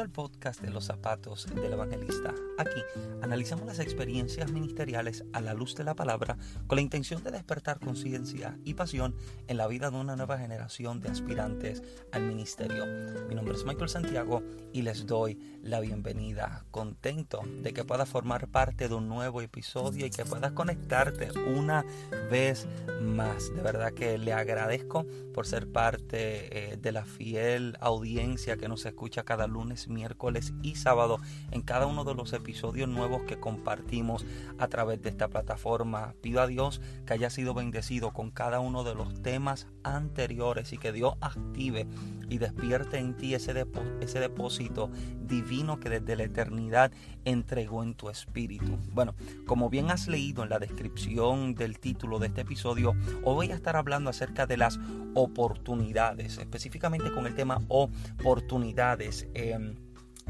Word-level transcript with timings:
Al 0.00 0.08
podcast 0.08 0.62
de 0.62 0.70
los 0.70 0.86
zapatos 0.86 1.46
del 1.54 1.74
evangelista. 1.74 2.32
Aquí 2.56 2.80
analizamos 3.20 3.66
las 3.66 3.80
experiencias 3.80 4.50
ministeriales 4.50 5.24
a 5.34 5.42
la 5.42 5.52
luz 5.52 5.74
de 5.74 5.84
la 5.84 5.94
palabra 5.94 6.38
con 6.66 6.76
la 6.76 6.82
intención 6.82 7.22
de 7.22 7.30
despertar 7.30 7.80
conciencia 7.80 8.58
y 8.64 8.72
pasión 8.72 9.14
en 9.46 9.58
la 9.58 9.66
vida 9.66 9.90
de 9.90 9.98
una 9.98 10.16
nueva 10.16 10.38
generación 10.38 11.00
de 11.00 11.10
aspirantes 11.10 11.82
al 12.12 12.22
ministerio. 12.22 12.86
Mi 13.28 13.34
nombre 13.34 13.54
es 13.54 13.66
Michael 13.66 13.90
Santiago 13.90 14.42
y 14.72 14.80
les 14.80 15.04
doy 15.04 15.38
la 15.62 15.80
bienvenida. 15.80 16.64
Contento 16.70 17.42
de 17.62 17.74
que 17.74 17.84
puedas 17.84 18.08
formar 18.08 18.48
parte 18.48 18.88
de 18.88 18.94
un 18.94 19.06
nuevo 19.06 19.42
episodio 19.42 20.06
y 20.06 20.10
que 20.10 20.24
puedas 20.24 20.52
conectarte 20.52 21.28
una 21.46 21.84
vez 22.30 22.66
más. 23.02 23.54
De 23.54 23.60
verdad 23.60 23.92
que 23.92 24.16
le 24.16 24.32
agradezco 24.32 25.04
por 25.34 25.46
ser 25.46 25.70
parte 25.70 26.72
eh, 26.72 26.76
de 26.78 26.92
la 26.92 27.04
fiel 27.04 27.76
audiencia 27.80 28.56
que 28.56 28.68
nos 28.68 28.86
escucha 28.86 29.24
cada 29.24 29.46
lunes, 29.46 29.89
miércoles 29.90 30.54
y 30.62 30.76
sábado 30.76 31.18
en 31.50 31.62
cada 31.62 31.86
uno 31.86 32.04
de 32.04 32.14
los 32.14 32.32
episodios 32.32 32.88
nuevos 32.88 33.22
que 33.22 33.38
compartimos 33.38 34.24
a 34.58 34.68
través 34.68 35.02
de 35.02 35.10
esta 35.10 35.28
plataforma. 35.28 36.14
Pido 36.20 36.40
a 36.40 36.46
Dios 36.46 36.80
que 37.06 37.14
haya 37.14 37.30
sido 37.30 37.54
bendecido 37.54 38.12
con 38.12 38.30
cada 38.30 38.60
uno 38.60 38.84
de 38.84 38.94
los 38.94 39.22
temas 39.22 39.66
anteriores 39.82 40.72
y 40.72 40.78
que 40.78 40.92
Dios 40.92 41.14
active 41.20 41.86
y 42.28 42.38
despierte 42.38 42.98
en 42.98 43.16
ti 43.16 43.34
ese, 43.34 43.66
ese 44.00 44.20
depósito 44.20 44.90
divino 45.20 45.80
que 45.80 45.90
desde 45.90 46.16
la 46.16 46.24
eternidad 46.24 46.92
entregó 47.24 47.82
en 47.82 47.94
tu 47.94 48.08
espíritu. 48.08 48.78
Bueno, 48.92 49.14
como 49.46 49.68
bien 49.68 49.90
has 49.90 50.06
leído 50.06 50.42
en 50.42 50.50
la 50.50 50.58
descripción 50.58 51.54
del 51.54 51.78
título 51.78 52.18
de 52.18 52.28
este 52.28 52.42
episodio, 52.42 52.94
hoy 53.24 53.40
voy 53.40 53.50
a 53.52 53.54
estar 53.54 53.74
hablando 53.74 54.10
acerca 54.10 54.46
de 54.46 54.58
las 54.58 54.78
oportunidades, 55.14 56.38
específicamente 56.38 57.10
con 57.10 57.26
el 57.26 57.34
tema 57.34 57.62
oportunidades. 57.68 59.26
Em, 59.34 59.76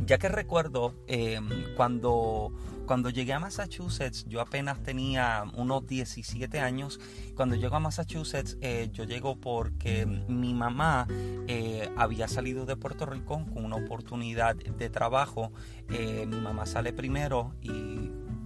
ya 0.07 0.19
que 0.19 0.29
recuerdo 0.29 0.95
em, 1.07 1.75
cuando, 1.77 2.53
cuando 2.87 3.11
llegué 3.11 3.33
a 3.33 3.41
Massachusetts, 3.41 4.25
yo 4.29 4.41
apenas 4.41 4.83
tenía 4.83 5.45
unos 5.55 5.87
17 5.87 6.61
años. 6.61 6.99
Cuando 7.35 7.57
llego 7.57 7.77
a 7.77 7.81
Massachusetts, 7.81 8.57
eh, 8.61 8.89
yo 8.93 9.05
llego 9.05 9.37
porque 9.37 10.07
mi 10.07 10.55
mamá 10.55 11.07
eh, 11.47 11.91
había 11.97 12.29
salido 12.29 12.67
de 12.67 12.77
Puerto 12.77 13.07
Rico 13.07 13.45
con 13.53 13.65
una 13.65 13.77
oportunidad 13.77 14.57
de 14.57 14.91
trabajo. 14.91 15.53
Eh, 15.91 16.25
mi 16.27 16.41
mamá 16.41 16.67
sale 16.67 16.93
primero 16.93 17.55
y 17.61 18.00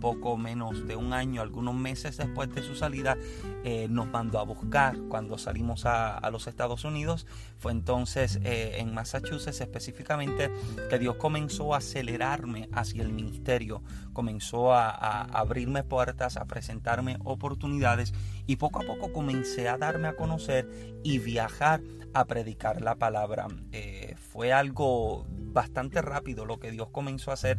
poco 0.05 0.37
menos 0.37 0.87
de 0.87 0.97
un 0.97 1.15
año, 1.15 1.41
algunos 1.41 1.75
meses 1.75 2.19
después 2.19 2.55
de 2.55 2.63
su 2.63 2.75
salida, 2.75 3.17
eh, 3.65 3.87
nos 3.89 4.07
mandó 4.07 4.39
a 4.39 4.43
buscar 4.43 4.99
cuando 5.09 5.39
salimos 5.39 5.87
a, 5.87 6.29
los 6.31 6.47
Estados 6.47 6.85
Unidos. 6.85 7.27
Fue 7.57 7.73
entonces 7.73 8.39
eh, 8.45 8.81
en 8.81 8.93
Massachusetts 8.93 9.63
específicamente 9.63 10.51
que 10.91 10.99
Dios 10.99 11.17
comenzó 11.17 11.73
a 11.73 11.79
acelerarme 11.79 12.69
hacia 12.75 13.03
el 13.03 13.15
ministerio, 13.15 13.83
comenzó 14.13 14.75
a, 14.75 14.91
abrirme 15.23 15.85
puertas, 15.85 16.37
a 16.37 16.45
presentarme 16.45 17.17
oportunidades 17.25 18.13
y 18.47 18.57
poco 18.57 18.83
a 18.83 18.87
poco 18.87 19.11
comencé 19.11 19.71
a 19.71 19.79
darme 19.79 20.09
a 20.09 20.17
conocer 20.17 20.69
y 21.03 21.19
viajar 21.19 21.81
a 22.13 22.27
predicar 22.27 22.83
la 22.83 22.97
palabra. 22.97 23.47
Eh, 23.73 24.17
fue 24.19 24.53
algo 24.53 25.25
bastante 25.31 26.03
rápido 26.03 26.45
lo 26.45 26.61
que 26.61 26.71
Dios 26.71 26.91
comenzó 26.91 27.31
a 27.31 27.35
hacer 27.35 27.59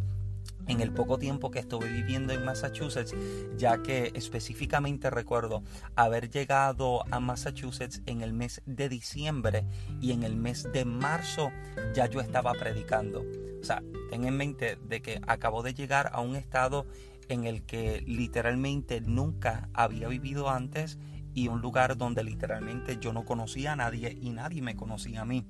en 0.67 0.81
el 0.81 0.91
poco 0.91 1.17
tiempo 1.17 1.51
que 1.51 1.59
estuve 1.59 1.89
viviendo 1.89 2.33
en 2.33 2.43
Massachusetts, 2.43 3.13
ya 3.57 3.81
que 3.81 4.11
específicamente 4.15 5.09
recuerdo 5.09 5.63
haber 5.95 6.29
llegado 6.29 7.03
a 7.11 7.19
Massachusetts 7.19 8.01
en 8.05 8.21
el 8.21 8.33
mes 8.33 8.61
de 8.65 8.89
diciembre 8.89 9.65
y 10.01 10.11
en 10.11 10.23
el 10.23 10.35
mes 10.35 10.71
de 10.71 10.85
marzo 10.85 11.51
ya 11.93 12.07
yo 12.07 12.19
estaba 12.19 12.53
predicando. 12.53 13.23
O 13.61 13.63
sea, 13.63 13.81
ten 14.09 14.25
en 14.25 14.37
mente 14.37 14.77
de 14.87 15.01
que 15.01 15.21
acabo 15.27 15.63
de 15.63 15.73
llegar 15.73 16.09
a 16.13 16.21
un 16.21 16.35
estado 16.35 16.85
en 17.29 17.45
el 17.45 17.63
que 17.63 18.01
literalmente 18.05 19.01
nunca 19.01 19.69
había 19.73 20.07
vivido 20.07 20.49
antes 20.49 20.99
y 21.33 21.47
un 21.49 21.61
lugar 21.61 21.97
donde 21.97 22.23
literalmente 22.23 22.97
yo 22.99 23.11
no 23.11 23.25
conocía 23.25 23.73
a 23.73 23.75
nadie 23.75 24.17
y 24.19 24.29
nadie 24.29 24.61
me 24.61 24.75
conocía 24.75 25.21
a 25.21 25.25
mí. 25.25 25.45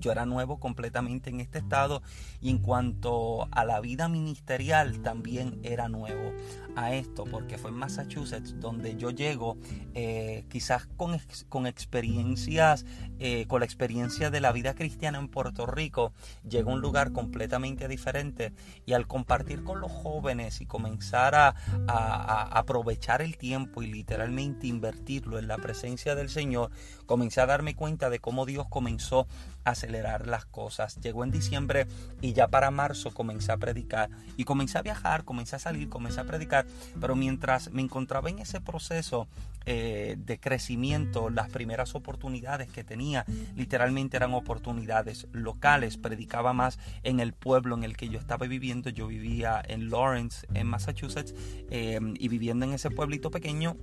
Yo 0.00 0.12
era 0.12 0.26
nuevo 0.26 0.58
completamente 0.58 1.30
en 1.30 1.40
este 1.40 1.58
estado 1.58 2.02
y 2.40 2.50
en 2.50 2.58
cuanto 2.58 3.48
a 3.50 3.64
la 3.64 3.80
vida 3.80 4.08
ministerial 4.08 5.02
también 5.02 5.60
era 5.62 5.88
nuevo 5.88 6.32
a 6.76 6.94
esto 6.94 7.24
porque 7.24 7.58
fue 7.58 7.70
en 7.70 7.76
Massachusetts 7.76 8.58
donde 8.60 8.96
yo 8.96 9.10
llego 9.10 9.56
eh, 9.94 10.44
quizás 10.48 10.86
con, 10.96 11.18
con 11.48 11.66
experiencias, 11.66 12.86
eh, 13.18 13.46
con 13.46 13.60
la 13.60 13.66
experiencia 13.66 14.30
de 14.30 14.40
la 14.40 14.52
vida 14.52 14.74
cristiana 14.74 15.18
en 15.18 15.28
Puerto 15.28 15.66
Rico, 15.66 16.12
llego 16.48 16.70
a 16.70 16.74
un 16.74 16.80
lugar 16.80 17.12
completamente 17.12 17.88
diferente. 17.88 18.52
Y 18.86 18.92
al 18.92 19.06
compartir 19.06 19.62
con 19.62 19.80
los 19.80 19.90
jóvenes 19.90 20.60
y 20.60 20.66
comenzar 20.66 21.34
a, 21.34 21.54
a 21.86 22.42
aprovechar 22.58 23.22
el 23.22 23.36
tiempo 23.36 23.82
y 23.82 23.86
literalmente 23.86 24.66
invertirlo 24.66 25.38
en 25.38 25.48
la 25.48 25.58
presencia 25.58 26.14
del 26.14 26.28
Señor, 26.28 26.70
comencé 27.06 27.40
a 27.40 27.46
darme 27.46 27.74
cuenta 27.74 28.10
de 28.10 28.20
cómo 28.20 28.46
Dios 28.46 28.66
comenzó 28.68 29.26
acelerar 29.64 30.26
las 30.26 30.44
cosas. 30.46 31.00
Llegó 31.00 31.24
en 31.24 31.30
diciembre 31.30 31.86
y 32.20 32.32
ya 32.32 32.48
para 32.48 32.70
marzo 32.70 33.12
comencé 33.12 33.52
a 33.52 33.56
predicar. 33.56 34.10
Y 34.36 34.44
comencé 34.44 34.78
a 34.78 34.82
viajar, 34.82 35.24
comencé 35.24 35.56
a 35.56 35.58
salir, 35.58 35.88
comencé 35.88 36.20
a 36.20 36.24
predicar, 36.24 36.66
pero 37.00 37.16
mientras 37.16 37.70
me 37.70 37.82
encontraba 37.82 38.30
en 38.30 38.38
ese 38.38 38.60
proceso 38.60 39.28
eh, 39.66 40.16
de 40.18 40.40
crecimiento, 40.40 41.28
las 41.28 41.50
primeras 41.50 41.94
oportunidades 41.94 42.68
que 42.72 42.82
tenía 42.82 43.26
literalmente 43.54 44.16
eran 44.16 44.32
oportunidades 44.32 45.26
locales, 45.32 45.98
predicaba 45.98 46.52
más 46.52 46.78
en 47.02 47.20
el 47.20 47.34
pueblo 47.34 47.76
en 47.76 47.84
el 47.84 47.96
que 47.96 48.08
yo 48.08 48.18
estaba 48.18 48.46
viviendo, 48.46 48.88
yo 48.88 49.06
vivía 49.06 49.62
en 49.66 49.90
Lawrence, 49.90 50.46
en 50.54 50.66
Massachusetts, 50.66 51.34
eh, 51.70 52.00
y 52.18 52.28
viviendo 52.28 52.64
en 52.64 52.72
ese 52.72 52.90
pueblito 52.90 53.30
pequeño, 53.30 53.76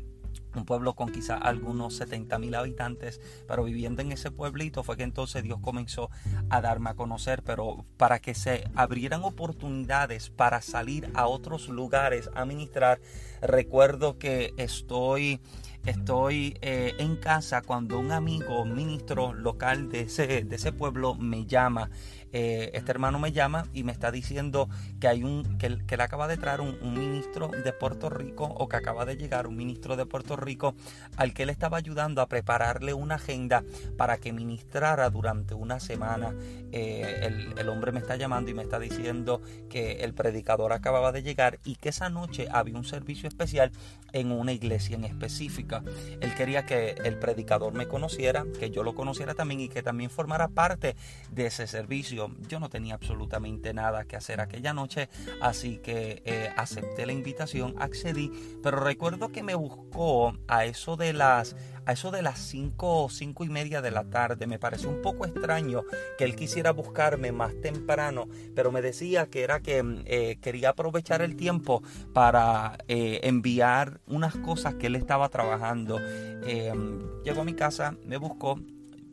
un 0.57 0.65
pueblo 0.65 0.93
con 0.93 1.11
quizá 1.11 1.35
algunos 1.35 1.95
70 1.95 2.37
mil 2.39 2.55
habitantes, 2.55 3.21
pero 3.47 3.63
viviendo 3.63 4.01
en 4.01 4.11
ese 4.11 4.31
pueblito 4.31 4.83
fue 4.83 4.97
que 4.97 5.03
entonces 5.03 5.43
Dios 5.43 5.59
comenzó 5.61 6.09
a 6.49 6.61
darme 6.61 6.89
a 6.89 6.95
conocer, 6.95 7.43
pero 7.43 7.85
para 7.97 8.19
que 8.19 8.33
se 8.33 8.69
abrieran 8.75 9.23
oportunidades 9.23 10.29
para 10.29 10.61
salir 10.61 11.09
a 11.13 11.27
otros 11.27 11.69
lugares 11.69 12.29
a 12.33 12.45
ministrar, 12.45 12.99
recuerdo 13.41 14.17
que 14.17 14.53
estoy 14.57 15.39
estoy 15.87 16.57
eh, 16.61 16.95
en 16.99 17.15
casa 17.15 17.61
cuando 17.61 17.97
un 17.97 18.11
amigo 18.11 18.65
ministro 18.65 19.33
local 19.33 19.89
de 19.89 20.01
ese, 20.01 20.43
de 20.43 20.55
ese 20.55 20.73
pueblo 20.73 21.15
me 21.15 21.45
llama 21.45 21.89
eh, 22.33 22.71
este 22.73 22.91
hermano 22.91 23.19
me 23.19 23.31
llama 23.31 23.65
y 23.73 23.83
me 23.83 23.91
está 23.91 24.11
diciendo 24.11 24.69
que 24.99 25.07
hay 25.07 25.23
un 25.23 25.57
que, 25.57 25.69
le 25.69 26.03
acaba 26.03 26.27
de 26.27 26.37
traer 26.37 26.61
un, 26.61 26.77
ministro 26.93 27.49
de 27.49 27.73
Puerto 27.73 28.09
Rico 28.09 28.43
o 28.43 28.67
que 28.67 28.75
acaba 28.75 29.05
de 29.05 29.17
llegar 29.17 29.47
un 29.47 29.55
ministro 29.55 29.95
de 29.95 30.05
Puerto 30.05 30.35
Rico 30.35 30.75
al 31.15 31.33
que 31.33 31.43
él 31.43 31.49
estaba 31.49 31.77
ayudando 31.77 32.21
a 32.21 32.27
prepararle 32.27 32.93
una 32.93 33.15
agenda 33.15 33.63
para 33.97 34.17
que 34.17 34.33
ministrara 34.33 35.09
durante 35.09 35.53
una 35.53 35.79
semana. 35.79 36.33
Eh, 36.71 37.19
el, 37.23 37.57
el 37.57 37.69
hombre 37.69 37.91
me 37.91 37.99
está 37.99 38.15
llamando 38.15 38.51
y 38.51 38.53
me 38.53 38.63
está 38.63 38.79
diciendo 38.79 39.41
que 39.69 40.03
el 40.03 40.13
predicador 40.13 40.73
acababa 40.73 41.11
de 41.11 41.23
llegar 41.23 41.59
y 41.63 41.75
que 41.75 41.89
esa 41.89 42.09
noche 42.09 42.47
había 42.51 42.75
un 42.75 42.85
servicio 42.85 43.27
especial 43.27 43.71
en 44.13 44.31
una 44.31 44.53
iglesia 44.53 44.95
en 44.95 45.05
específica. 45.05 45.76
Él 46.21 46.33
quería 46.35 46.65
que 46.65 46.95
el 47.03 47.17
predicador 47.17 47.73
me 47.73 47.87
conociera, 47.87 48.45
que 48.59 48.69
yo 48.69 48.83
lo 48.83 48.95
conociera 48.95 49.33
también 49.33 49.61
y 49.61 49.69
que 49.69 49.83
también 49.83 50.09
formara 50.09 50.47
parte 50.47 50.95
de 51.31 51.47
ese 51.47 51.67
servicio. 51.67 52.31
Yo 52.47 52.59
no 52.59 52.69
tenía 52.69 52.95
absolutamente 52.95 53.73
nada 53.73 54.05
que 54.05 54.15
hacer 54.15 54.41
aquella 54.41 54.73
noche, 54.73 55.09
así 55.41 55.77
que 55.77 56.21
eh, 56.25 56.49
acepté 56.57 57.05
la 57.05 57.13
invitación, 57.13 57.75
accedí, 57.79 58.31
pero 58.63 58.79
recuerdo 58.79 59.31
que 59.31 59.43
me 59.43 59.55
buscó 59.55 60.35
a 60.47 60.65
eso 60.65 60.97
de 60.97 61.13
las 61.13 61.55
a 61.87 61.93
eso 61.93 62.11
de 62.11 62.21
las 62.21 62.37
5 62.39 63.07
cinco 63.09 63.45
y 63.45 63.49
media 63.49 63.81
de 63.81 63.91
la 63.91 64.03
tarde. 64.03 64.45
Me 64.45 64.59
pareció 64.59 64.89
un 64.89 65.01
poco 65.01 65.25
extraño 65.25 65.83
que 66.17 66.25
él 66.25 66.35
quisiera 66.35 66.71
buscarme 66.71 67.31
más 67.31 67.53
temprano, 67.61 68.27
pero 68.53 68.71
me 68.73 68.81
decía 68.81 69.27
que 69.27 69.41
era 69.43 69.61
que 69.61 69.81
eh, 70.05 70.37
quería 70.41 70.69
aprovechar 70.69 71.21
el 71.21 71.37
tiempo 71.37 71.81
para 72.13 72.77
eh, 72.89 73.21
enviar 73.23 74.01
unas 74.05 74.35
cosas 74.35 74.75
que 74.75 74.87
él 74.87 74.95
estaba 74.95 75.29
trabajando. 75.29 75.99
llegó 77.23 77.41
a 77.41 77.45
mi 77.45 77.53
casa, 77.53 77.95
me 78.03 78.17
buscó, 78.17 78.59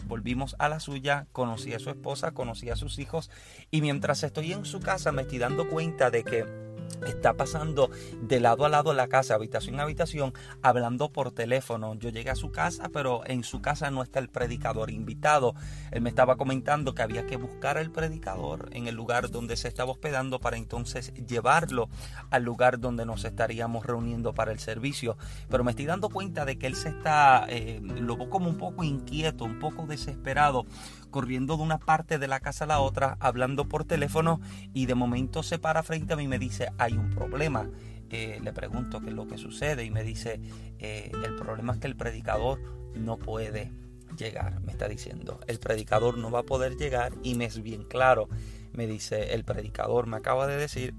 volvimos 0.06 0.56
a 0.58 0.68
la 0.68 0.80
suya, 0.80 1.28
conocí 1.30 1.72
a 1.74 1.78
su 1.78 1.90
esposa, 1.90 2.32
conocí 2.32 2.70
a 2.70 2.76
sus 2.76 2.98
hijos 2.98 3.30
y 3.70 3.82
mientras 3.82 4.24
estoy 4.24 4.52
en 4.52 4.64
su 4.64 4.80
casa 4.80 5.12
me 5.12 5.22
estoy 5.22 5.38
dando 5.38 5.68
cuenta 5.68 6.10
de 6.10 6.24
que 6.24 6.63
está 7.06 7.34
pasando 7.34 7.90
de 8.22 8.40
lado 8.40 8.64
a 8.64 8.68
lado 8.68 8.92
la 8.94 9.08
casa, 9.08 9.34
habitación 9.34 9.80
a 9.80 9.84
habitación, 9.84 10.32
hablando 10.62 11.10
por 11.10 11.32
teléfono. 11.32 11.94
Yo 11.94 12.10
llegué 12.10 12.30
a 12.30 12.36
su 12.36 12.50
casa, 12.50 12.90
pero 12.92 13.22
en 13.26 13.44
su 13.44 13.60
casa 13.60 13.90
no 13.90 14.02
está 14.02 14.18
el 14.18 14.28
predicador 14.28 14.90
invitado. 14.90 15.54
Él 15.90 16.02
me 16.02 16.08
estaba 16.08 16.36
comentando 16.36 16.94
que 16.94 17.02
había 17.02 17.26
que 17.26 17.36
buscar 17.36 17.78
al 17.78 17.90
predicador 17.90 18.70
en 18.72 18.86
el 18.86 18.94
lugar 18.94 19.30
donde 19.30 19.56
se 19.56 19.68
estaba 19.68 19.92
hospedando 19.92 20.40
para 20.40 20.56
entonces 20.56 21.12
llevarlo 21.14 21.88
al 22.30 22.42
lugar 22.42 22.80
donde 22.80 23.06
nos 23.06 23.24
estaríamos 23.24 23.86
reuniendo 23.86 24.34
para 24.34 24.52
el 24.52 24.58
servicio. 24.58 25.16
Pero 25.48 25.64
me 25.64 25.70
estoy 25.70 25.86
dando 25.86 26.08
cuenta 26.08 26.44
de 26.44 26.58
que 26.58 26.66
él 26.66 26.76
se 26.76 26.88
está, 26.90 27.46
eh, 27.48 27.80
lo 27.82 28.16
veo 28.16 28.30
como 28.30 28.48
un 28.48 28.58
poco 28.58 28.84
inquieto, 28.84 29.44
un 29.44 29.58
poco 29.58 29.86
desesperado, 29.86 30.64
corriendo 31.10 31.56
de 31.56 31.62
una 31.62 31.78
parte 31.78 32.18
de 32.18 32.26
la 32.26 32.40
casa 32.40 32.64
a 32.64 32.68
la 32.68 32.80
otra, 32.80 33.16
hablando 33.20 33.68
por 33.68 33.84
teléfono 33.84 34.40
y 34.72 34.86
de 34.86 34.94
momento 34.94 35.42
se 35.42 35.58
para 35.58 35.82
frente 35.82 36.14
a 36.14 36.16
mí 36.16 36.24
y 36.24 36.28
me 36.28 36.38
dice, 36.38 36.70
hay 36.78 36.94
un 36.94 37.10
problema. 37.10 37.68
Eh, 38.10 38.38
le 38.42 38.52
pregunto 38.52 39.00
qué 39.00 39.08
es 39.08 39.14
lo 39.14 39.26
que 39.26 39.38
sucede 39.38 39.84
y 39.84 39.90
me 39.90 40.04
dice, 40.04 40.40
eh, 40.78 41.10
el 41.24 41.34
problema 41.36 41.72
es 41.72 41.80
que 41.80 41.86
el 41.86 41.96
predicador 41.96 42.60
no 42.94 43.18
puede 43.18 43.72
llegar, 44.16 44.60
me 44.60 44.72
está 44.72 44.88
diciendo. 44.88 45.40
El 45.46 45.58
predicador 45.58 46.18
no 46.18 46.30
va 46.30 46.40
a 46.40 46.44
poder 46.44 46.76
llegar 46.76 47.12
y 47.22 47.34
me 47.34 47.46
es 47.46 47.62
bien 47.62 47.84
claro. 47.84 48.28
Me 48.72 48.86
dice, 48.86 49.34
el 49.34 49.44
predicador 49.44 50.06
me 50.06 50.16
acaba 50.16 50.46
de 50.46 50.56
decir 50.56 50.94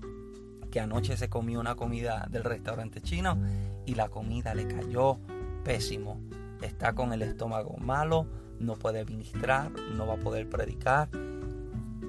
que 0.72 0.80
anoche 0.80 1.16
se 1.16 1.30
comió 1.30 1.60
una 1.60 1.76
comida 1.76 2.28
del 2.30 2.44
restaurante 2.44 3.02
chino 3.02 3.38
y 3.86 3.96
la 3.96 4.10
comida 4.10 4.54
le 4.56 4.68
cayó 4.68 5.20
pésimo. 5.64 6.20
Está 6.62 6.94
con 6.94 7.14
el 7.14 7.22
estómago 7.22 7.78
malo, 7.78 8.28
no 8.60 8.76
puede 8.76 9.06
ministrar, 9.06 9.72
no 9.72 10.08
va 10.08 10.16
a 10.16 10.18
poder 10.20 10.50
predicar. 10.50 11.10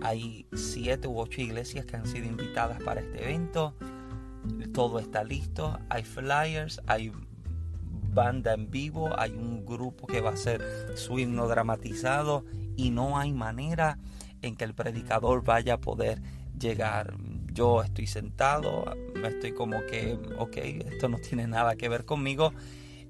Hay 0.03 0.47
siete 0.55 1.09
u 1.09 1.19
ocho 1.19 1.41
iglesias 1.41 1.87
que 1.87 1.97
han 1.97 2.07
sido 2.07 2.27
invitadas 2.27 2.83
para 2.83 3.01
este 3.01 3.25
evento. 3.25 3.75
Todo 4.73 4.99
está 4.99 5.25
listo. 5.25 5.79
Hay 5.89 6.05
flyers, 6.05 6.81
hay 6.87 7.13
banda 8.17 8.55
en 8.55 8.71
vivo, 8.71 9.11
hay 9.19 9.33
un 9.33 9.65
grupo 9.67 10.07
que 10.07 10.21
va 10.21 10.31
a 10.31 10.35
hacer 10.35 10.63
su 10.95 11.19
himno 11.19 11.49
dramatizado 11.49 12.45
y 12.77 12.91
no 12.91 13.19
hay 13.19 13.33
manera 13.33 13.99
en 14.43 14.57
que 14.57 14.65
el 14.65 14.75
predicador 14.75 15.45
vaya 15.45 15.75
a 15.75 15.81
poder 15.81 16.23
llegar. 16.59 17.15
Yo 17.53 17.83
estoy 17.83 18.07
sentado, 18.07 18.85
estoy 19.23 19.53
como 19.53 19.85
que, 19.87 20.19
ok, 20.39 20.57
esto 20.93 21.09
no 21.09 21.19
tiene 21.19 21.47
nada 21.47 21.77
que 21.77 21.89
ver 21.89 22.05
conmigo 22.05 22.53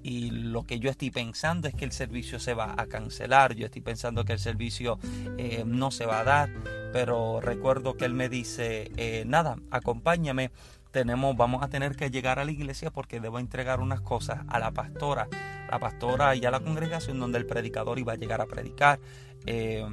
y 0.06 0.31
lo 0.31 0.62
que 0.62 0.79
yo 0.79 0.88
estoy 0.88 1.11
pensando 1.11 1.67
es 1.67 1.75
que 1.75 1.85
el 1.85 1.91
servicio 1.91 2.38
se 2.38 2.55
va 2.55 2.76
a 2.79 2.87
cancelar, 2.87 3.56
yo 3.56 3.67
estoy 3.67 3.82
pensando 3.82 4.25
que 4.25 4.35
el 4.35 4.38
servicio 4.38 5.00
eh, 5.37 5.64
no 5.67 5.91
se 5.91 6.06
va 6.06 6.20
a 6.20 6.25
dar, 6.25 6.49
pero 6.93 7.41
recuerdo 7.41 7.97
que 7.97 8.05
él 8.05 8.14
me 8.14 8.29
dice, 8.29 8.93
eh, 8.97 9.25
nada, 9.26 9.56
acompáñame, 9.73 10.53
tenemos, 10.93 11.37
vamos 11.37 11.64
a 11.64 11.69
tener 11.69 11.97
que 11.97 12.12
llegar 12.12 12.38
a 12.38 12.44
la 12.44 12.53
iglesia 12.53 12.93
porque 12.93 13.19
debo 13.19 13.41
entregar 13.41 13.81
unas 13.81 14.00
cosas 14.00 14.44
a 14.47 14.61
la 14.61 14.70
pastora, 14.70 15.26
la 15.69 15.81
pastora 15.81 16.37
y 16.37 16.44
a 16.44 16.52
la 16.52 16.61
congregación 16.61 17.19
donde 17.19 17.38
el 17.38 17.47
predicador 17.47 17.99
iba 17.99 18.12
a 18.12 18.17
llegar 18.17 18.41
a 18.41 18.47
predicar. 18.47 19.00
Eh, 19.44 19.85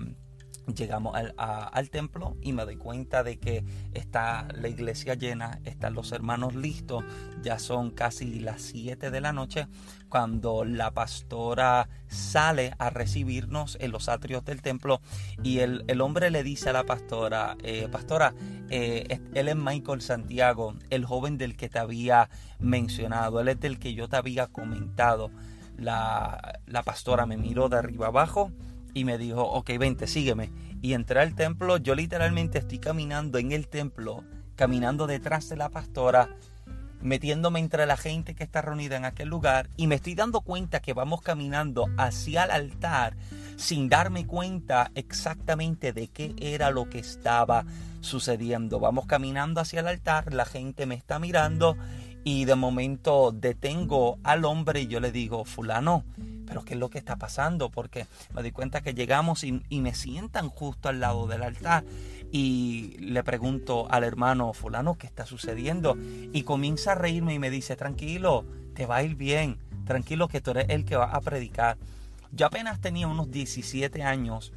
llegamos 0.68 1.15
al, 1.15 1.89
templo 1.89 2.38
y 2.42 2.54
me 2.54 2.63
doy 2.63 2.77
cuenta 2.77 3.24
de 3.24 3.38
que 3.38 3.63
está 3.94 4.48
la 4.54 4.68
iglesia 4.68 5.13
llena, 5.15 5.60
están 5.65 5.94
los 5.94 6.12
hermanos 6.12 6.56
listos, 6.56 7.04
ya 7.42 7.60
son 7.60 7.92
casi 7.92 8.39
las 8.39 8.62
7 8.62 9.12
de 9.12 9.21
la 9.21 9.33
noche 9.33 9.68
cuando 10.10 10.63
la 10.63 10.92
pastora 10.92 11.89
sale 12.07 12.74
a 12.77 12.89
recibirnos 12.89 13.77
en 13.81 13.92
los 13.92 14.10
atrios 14.10 14.45
del 14.45 14.62
templo 14.62 15.01
y 15.42 15.60
el, 15.60 15.83
hombre 16.01 16.30
le 16.30 16.44
dice 16.44 16.69
a 16.69 16.74
la 16.74 16.83
pastora, 16.83 17.57
eh, 17.63 17.88
pastora, 17.92 18.33
eh, 18.69 19.19
él 19.33 19.48
es 19.48 19.56
Michael 19.56 20.01
Santiago, 20.01 20.75
el 20.89 21.06
joven 21.06 21.38
del 21.38 21.57
que 21.57 21.69
te 21.69 21.80
había 21.80 22.30
mencionado, 22.59 23.42
él 23.42 23.50
es 23.50 23.59
del 23.59 23.80
que 23.80 23.94
yo 23.94 24.07
te 24.07 24.16
había 24.16 24.48
comentado. 24.48 25.31
La, 25.75 26.59
la 26.68 26.83
pastora 26.83 27.25
me 27.25 27.36
miró 27.36 27.68
de 27.68 27.77
arriba 27.77 28.07
abajo 28.07 28.51
y 28.94 29.06
me 29.06 29.18
dijo, 29.18 29.44
ok, 29.44 29.72
vente, 29.80 30.07
sígueme. 30.07 30.51
Y 30.81 30.94
entré 30.94 31.19
al 31.19 31.36
templo, 31.36 31.78
yo 31.78 31.95
literalmente 31.95 32.60
estoy 32.60 32.80
caminando 32.80 33.38
en 33.38 33.51
el 33.51 33.68
templo, 33.68 34.24
caminando 34.56 35.07
detrás 35.07 35.50
de 35.50 35.57
la 35.57 35.69
pastora, 35.69 36.30
metiéndome 37.01 37.60
entre 37.60 37.86
la 37.86 37.98
gente 37.98 38.34
que 38.34 38.44
está 38.44 38.62
reunida 38.62 38.95
en 38.95 39.06
aquel 39.06 39.28
lugar 39.28 39.69
y 39.75 39.88
me 39.88 39.95
estoy 39.95 40.16
dando 40.16 40.42
cuenta 40.42 40.81
que 40.81 40.94
vamos 40.94 41.22
caminando 41.22 41.88
hacia 41.98 42.45
el 42.45 42.51
altar 42.51 43.18
sin 43.57 43.90
darme 43.90 44.25
cuenta 44.25 44.90
exactamente 44.95 45.92
de 45.92 46.07
qué 46.07 46.34
era 46.38 46.72
lo 46.72 46.90
que 46.90 47.00
estaba 47.00 47.66
sucediendo. 48.00 48.80
Vamos 48.80 49.06
caminando 49.06 49.62
hacia 49.62 49.81
el 49.81 49.88
altar, 49.88 50.34
la 50.34 50.45
gente 50.45 50.86
me 50.86 50.95
está 50.95 51.19
mirando 51.19 51.78
y 52.24 52.45
de 52.45 52.56
momento 52.56 53.31
detengo 53.31 54.18
al 54.24 54.45
hombre 54.45 54.81
y 54.81 54.88
yo 54.88 55.00
le 55.00 55.12
digo, 55.12 55.44
fulano, 55.45 56.06
pero 56.53 56.65
¿qué 56.65 56.75
es 56.75 56.79
lo 56.79 56.91
que 56.91 57.00
está 57.00 57.15
pasando? 57.15 57.71
Porque 57.71 58.05
me 58.31 58.44
doy 58.44 58.51
cuenta 58.51 58.81
que 58.81 58.94
llegamos 58.94 59.44
y, 59.44 59.63
me 59.71 59.95
sientan 59.95 60.50
justo 60.50 60.88
al 60.88 61.00
lado 61.00 61.25
del 61.25 61.41
altar 61.41 61.83
y 62.31 62.95
le 63.00 63.23
pregunto 63.23 63.88
al 63.89 64.03
hermano 64.03 64.53
fulano 64.53 64.94
qué 64.94 65.07
está 65.07 65.25
sucediendo 65.25 65.97
y 66.31 66.44
comienza 66.44 66.91
a 66.91 66.95
reírme 66.95 67.33
y 67.33 67.39
me 67.39 67.50
dice, 67.50 67.75
tranquilo, 67.75 68.45
te 68.75 68.85
va 68.85 68.97
a 68.97 69.03
ir 69.03 69.15
bien, 69.15 69.57
tranquilo 69.88 70.27
que 70.27 70.41
tú 70.41 70.51
eres 70.51 70.67
el 70.69 70.85
que 70.85 70.95
va 70.95 71.05
a 71.05 71.21
predicar. 71.21 71.77
Yo 72.31 72.45
apenas 72.45 72.79
tenía 72.79 73.07
unos 73.07 73.31
17 73.31 74.03
años 74.03 74.53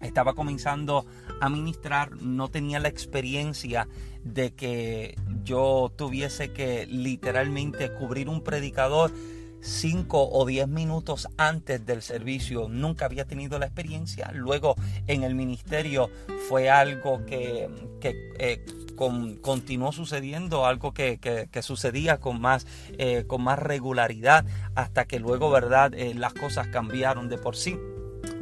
estaba 0.00 0.34
comenzando 0.34 1.04
a 1.40 1.48
ministrar, 1.48 2.12
no 2.22 2.48
tenía 2.48 2.78
la 2.78 2.88
experiencia 2.88 3.88
de 4.22 4.52
que 4.52 5.16
yo 5.42 5.92
tuviese 5.94 6.52
que 6.52 6.86
literalmente 6.86 7.92
cubrir 7.92 8.28
un 8.28 8.40
predicador 8.42 9.10
5 9.62 10.30
o 10.32 10.46
10 10.46 10.68
minutos 10.68 11.28
antes 11.36 11.84
del 11.84 12.02
servicio. 12.02 12.68
Nunca 12.68 13.04
había 13.04 13.24
tenido 13.24 13.58
la 13.58 13.66
experiencia. 13.66 14.30
Luego 14.32 14.76
en 15.06 15.22
el 15.22 15.34
ministerio 15.34 16.10
fue 16.48 16.70
algo 16.70 17.24
que, 17.26 17.68
eh, 18.02 18.64
continuó 19.40 19.92
sucediendo, 19.92 20.66
algo 20.66 20.92
que, 20.92 21.48
sucedía 21.62 22.18
con 22.18 22.40
más, 22.40 22.66
eh, 22.98 23.24
con 23.26 23.42
más 23.42 23.58
regularidad 23.58 24.44
hasta 24.74 25.06
que 25.06 25.18
luego, 25.18 25.50
¿verdad? 25.50 25.94
Eh, 25.94 26.14
las 26.14 26.34
cosas 26.34 26.68
cambiaron 26.68 27.28
de 27.28 27.38
por 27.38 27.56
sí. 27.56 27.78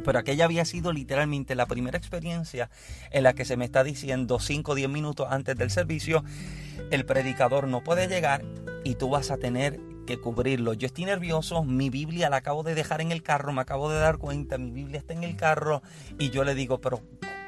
Pero 0.03 0.19
aquella 0.19 0.45
había 0.45 0.65
sido 0.65 0.91
literalmente 0.91 1.55
la 1.55 1.65
primera 1.65 1.97
experiencia 1.97 2.69
en 3.11 3.23
la 3.23 3.33
que 3.33 3.45
se 3.45 3.57
me 3.57 3.65
está 3.65 3.83
diciendo 3.83 4.39
5 4.39 4.71
o 4.71 4.75
10 4.75 4.89
minutos 4.89 5.27
antes 5.29 5.55
del 5.55 5.69
servicio, 5.69 6.23
el 6.91 7.05
predicador 7.05 7.67
no 7.67 7.83
puede 7.83 8.07
llegar 8.07 8.43
y 8.83 8.95
tú 8.95 9.09
vas 9.09 9.31
a 9.31 9.37
tener 9.37 9.79
cubrirlo. 10.17 10.73
Yo 10.73 10.87
estoy 10.87 11.05
nervioso, 11.05 11.63
mi 11.63 11.89
Biblia 11.89 12.29
la 12.29 12.37
acabo 12.37 12.63
de 12.63 12.75
dejar 12.75 13.01
en 13.01 13.11
el 13.11 13.21
carro, 13.21 13.53
me 13.53 13.61
acabo 13.61 13.89
de 13.89 13.99
dar 13.99 14.17
cuenta, 14.17 14.57
mi 14.57 14.71
Biblia 14.71 14.97
está 14.97 15.13
en 15.13 15.23
el 15.23 15.35
carro 15.35 15.81
y 16.17 16.29
yo 16.29 16.43
le 16.43 16.55
digo, 16.55 16.81
pero 16.81 17.01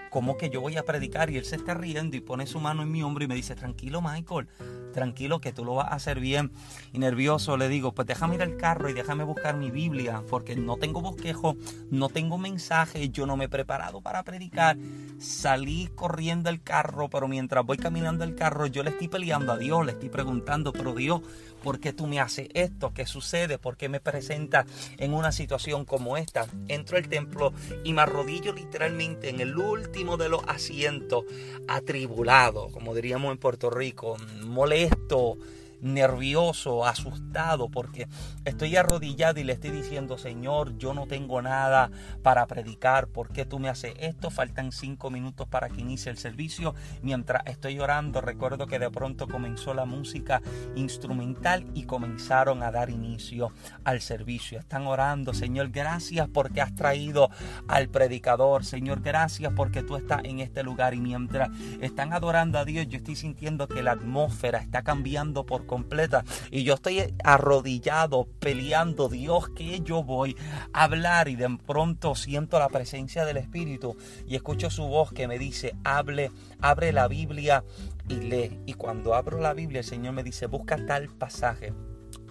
¿cómo 0.09 0.37
que 0.37 0.49
yo 0.49 0.61
voy 0.61 0.77
a 0.77 0.83
predicar? 0.83 1.29
Y 1.29 1.37
él 1.37 1.45
se 1.45 1.55
está 1.55 1.73
riendo 1.73 2.15
y 2.15 2.19
pone 2.21 2.45
su 2.45 2.59
mano 2.59 2.83
en 2.83 2.91
mi 2.91 3.01
hombro 3.01 3.23
y 3.23 3.27
me 3.27 3.35
dice, 3.35 3.55
tranquilo 3.55 4.01
Michael, 4.01 4.47
tranquilo 4.91 5.39
que 5.39 5.53
tú 5.53 5.65
lo 5.65 5.75
vas 5.75 5.91
a 5.91 5.95
hacer 5.95 6.19
bien. 6.19 6.51
Y 6.93 6.99
nervioso 6.99 7.57
le 7.57 7.69
digo, 7.69 7.93
pues 7.93 8.07
déjame 8.07 8.35
ir 8.35 8.41
al 8.41 8.57
carro 8.57 8.89
y 8.89 8.93
déjame 8.93 9.23
buscar 9.23 9.55
mi 9.55 9.71
Biblia, 9.71 10.23
porque 10.29 10.55
no 10.55 10.77
tengo 10.77 11.01
bosquejo, 11.01 11.55
no 11.89 12.09
tengo 12.09 12.37
mensaje, 12.37 13.09
yo 13.09 13.25
no 13.25 13.37
me 13.37 13.45
he 13.45 13.49
preparado 13.49 14.01
para 14.01 14.23
predicar. 14.23 14.77
Salí 15.19 15.89
corriendo 15.95 16.49
al 16.49 16.61
carro, 16.61 17.09
pero 17.09 17.27
mientras 17.27 17.65
voy 17.65 17.77
caminando 17.77 18.23
el 18.23 18.35
carro, 18.35 18.65
yo 18.67 18.83
le 18.83 18.89
estoy 18.89 19.07
peleando 19.07 19.51
a 19.51 19.57
Dios, 19.57 19.85
le 19.85 19.93
estoy 19.93 20.09
preguntando, 20.09 20.73
pero 20.73 20.93
Dios, 20.93 21.21
¿por 21.63 21.79
qué 21.79 21.93
tú 21.93 22.07
me 22.07 22.19
haces 22.19 22.49
esto? 22.53 22.91
¿Qué 22.93 23.05
sucede? 23.05 23.57
¿Por 23.57 23.77
qué 23.77 23.87
me 23.87 23.99
presenta 23.99 24.65
en 24.97 25.13
una 25.13 25.31
situación 25.31 25.85
como 25.85 26.17
esta? 26.17 26.47
Entro 26.67 26.97
al 26.97 27.07
templo 27.07 27.53
y 27.83 27.93
me 27.93 28.01
arrodillo 28.01 28.53
literalmente 28.53 29.29
en 29.29 29.39
el 29.39 29.55
último 29.57 30.17
de 30.17 30.29
los 30.29 30.41
asientos, 30.47 31.25
atribulado, 31.67 32.69
como 32.69 32.93
diríamos 32.93 33.31
en 33.31 33.37
Puerto 33.37 33.69
Rico, 33.69 34.17
molesto 34.43 34.80
esto 34.83 35.37
nervioso, 35.81 36.85
asustado, 36.85 37.69
porque 37.69 38.07
estoy 38.45 38.75
arrodillado 38.75 39.39
y 39.39 39.43
le 39.43 39.53
estoy 39.53 39.71
diciendo, 39.71 40.17
Señor, 40.17 40.77
yo 40.77 40.93
no 40.93 41.07
tengo 41.07 41.41
nada 41.41 41.91
para 42.23 42.45
predicar, 42.47 43.07
¿por 43.07 43.29
qué 43.29 43.45
tú 43.45 43.59
me 43.59 43.69
haces 43.69 43.93
esto? 43.99 44.29
Faltan 44.29 44.71
cinco 44.71 45.09
minutos 45.09 45.47
para 45.47 45.69
que 45.69 45.81
inicie 45.81 46.11
el 46.11 46.17
servicio. 46.17 46.75
Mientras 47.01 47.43
estoy 47.45 47.79
orando, 47.79 48.21
recuerdo 48.21 48.67
que 48.67 48.79
de 48.79 48.89
pronto 48.89 49.27
comenzó 49.27 49.73
la 49.73 49.85
música 49.85 50.41
instrumental 50.75 51.65
y 51.73 51.83
comenzaron 51.83 52.63
a 52.63 52.71
dar 52.71 52.89
inicio 52.89 53.51
al 53.83 54.01
servicio. 54.01 54.59
Están 54.59 54.87
orando, 54.87 55.33
Señor, 55.33 55.69
gracias 55.69 56.27
porque 56.31 56.61
has 56.61 56.75
traído 56.75 57.29
al 57.67 57.89
predicador, 57.89 58.65
Señor, 58.65 59.01
gracias 59.01 59.53
porque 59.55 59.83
tú 59.83 59.95
estás 59.95 60.21
en 60.23 60.39
este 60.39 60.63
lugar 60.63 60.93
y 60.93 61.01
mientras 61.01 61.49
están 61.81 62.13
adorando 62.13 62.59
a 62.59 62.65
Dios, 62.65 62.87
yo 62.87 62.97
estoy 62.97 63.15
sintiendo 63.15 63.67
que 63.67 63.81
la 63.81 63.91
atmósfera 63.91 64.59
está 64.59 64.83
cambiando 64.83 65.45
por 65.45 65.65
completa. 65.71 66.25
Y 66.51 66.65
yo 66.65 66.73
estoy 66.73 67.15
arrodillado, 67.23 68.27
peleando, 68.39 69.07
Dios, 69.07 69.47
que 69.51 69.79
yo 69.79 70.03
voy 70.03 70.35
a 70.73 70.83
hablar. 70.83 71.29
Y 71.29 71.37
de 71.37 71.57
pronto 71.65 72.13
siento 72.13 72.59
la 72.59 72.67
presencia 72.67 73.23
del 73.23 73.37
Espíritu 73.37 73.95
y 74.27 74.35
escucho 74.35 74.69
su 74.69 74.83
voz 74.83 75.13
que 75.13 75.29
me 75.29 75.39
dice, 75.39 75.73
hable, 75.85 76.29
abre 76.59 76.91
la 76.91 77.07
Biblia 77.07 77.63
y 78.09 78.15
lee. 78.15 78.59
Y 78.65 78.73
cuando 78.73 79.15
abro 79.15 79.39
la 79.39 79.53
Biblia, 79.53 79.79
el 79.79 79.85
Señor 79.85 80.11
me 80.13 80.23
dice, 80.23 80.47
busca 80.47 80.75
tal 80.85 81.07
pasaje. 81.07 81.71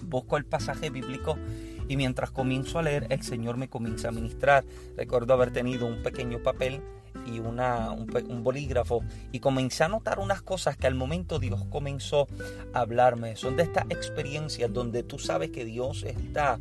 Busco 0.02 0.36
el 0.36 0.44
pasaje 0.44 0.90
bíblico 0.90 1.38
y 1.88 1.96
mientras 1.96 2.30
comienzo 2.30 2.78
a 2.78 2.82
leer, 2.82 3.06
el 3.08 3.22
Señor 3.22 3.56
me 3.56 3.70
comienza 3.70 4.08
a 4.08 4.12
ministrar. 4.12 4.66
Recuerdo 4.98 5.32
haber 5.32 5.50
tenido 5.50 5.86
un 5.86 6.02
pequeño 6.02 6.42
papel 6.42 6.82
y 7.26 7.38
una, 7.38 7.90
un, 7.92 8.42
bolígrafo 8.42 9.02
y 9.32 9.40
comencé 9.40 9.84
a 9.84 9.88
notar 9.88 10.18
unas 10.18 10.42
cosas 10.42 10.76
que 10.76 10.86
al 10.86 10.94
momento 10.94 11.38
Dios 11.38 11.64
comenzó 11.70 12.26
a 12.72 12.80
hablarme. 12.80 13.36
Son 13.36 13.56
de 13.56 13.62
estas 13.62 13.84
experiencias 13.90 14.72
donde 14.72 15.02
tú 15.02 15.18
sabes 15.18 15.50
que 15.50 15.64
Dios 15.64 16.04
está 16.04 16.58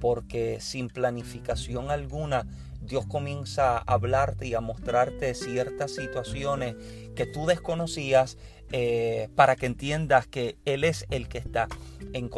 porque 0.00 0.58
sin 0.60 0.88
planificación 0.88 1.90
alguna 1.90 2.46
Dios 2.80 3.06
comienza 3.06 3.78
a 3.78 3.84
hablarte 3.86 4.46
y 4.46 4.54
a 4.54 4.60
mostrarte 4.60 5.34
ciertas 5.34 5.94
situaciones 5.94 6.74
que 7.14 7.26
tú 7.26 7.46
desconocías 7.46 8.38
eh, 8.72 9.28
para 9.36 9.54
que 9.54 9.66
entiendas 9.66 10.26
que 10.26 10.56
Él 10.64 10.84
es 10.84 11.06
el 11.10 11.28
que 11.28 11.38
está 11.38 11.68
en 12.12 12.30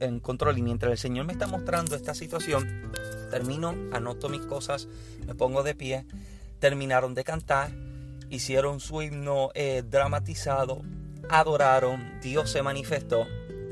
en 0.00 0.20
control. 0.20 0.58
Y 0.58 0.62
mientras 0.62 0.92
el 0.92 0.98
Señor 0.98 1.26
me 1.26 1.32
está 1.32 1.46
mostrando 1.46 1.96
esta 1.96 2.14
situación, 2.14 2.92
termino, 3.30 3.74
anoto 3.92 4.28
mis 4.28 4.42
cosas, 4.42 4.88
me 5.26 5.34
pongo 5.34 5.62
de 5.62 5.74
pie, 5.74 6.06
terminaron 6.58 7.14
de 7.14 7.24
cantar, 7.24 7.70
hicieron 8.30 8.80
su 8.80 9.02
himno 9.02 9.50
eh, 9.54 9.82
dramatizado, 9.88 10.82
adoraron, 11.28 12.20
Dios 12.20 12.50
se 12.50 12.62
manifestó 12.62 13.26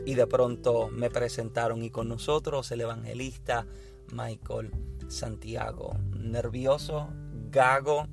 y 0.04 0.14
de 0.14 0.26
pronto 0.26 0.88
me 0.88 1.10
presentaron 1.10 1.82
y 1.82 1.90
con 1.90 2.08
nosotros 2.08 2.70
el 2.72 2.80
evangelista 2.82 3.66
Michael 4.12 4.72
Santiago. 5.08 5.96
Nervioso, 6.16 7.08
gago, 7.50 8.08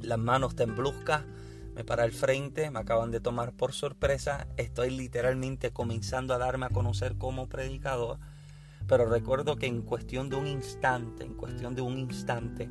las 0.00 0.18
manos 0.18 0.56
tembluscas, 0.56 1.24
me 1.74 1.84
para 1.84 2.02
al 2.02 2.12
frente, 2.12 2.70
me 2.70 2.80
acaban 2.80 3.10
de 3.10 3.20
tomar 3.20 3.52
por 3.52 3.72
sorpresa, 3.72 4.46
estoy 4.56 4.90
literalmente 4.90 5.70
comenzando 5.70 6.34
a 6.34 6.38
darme 6.38 6.66
a 6.66 6.70
conocer 6.70 7.16
como 7.16 7.48
predicador, 7.48 8.18
pero 8.86 9.06
recuerdo 9.06 9.56
que 9.56 9.66
en 9.66 9.82
cuestión 9.82 10.28
de 10.28 10.36
un 10.36 10.46
instante, 10.46 11.24
en 11.24 11.34
cuestión 11.34 11.74
de 11.74 11.82
un 11.82 11.98
instante, 11.98 12.68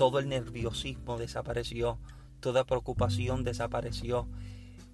todo 0.00 0.18
el 0.18 0.30
nerviosismo 0.30 1.18
desapareció, 1.18 1.98
toda 2.40 2.64
preocupación 2.64 3.44
desapareció, 3.44 4.26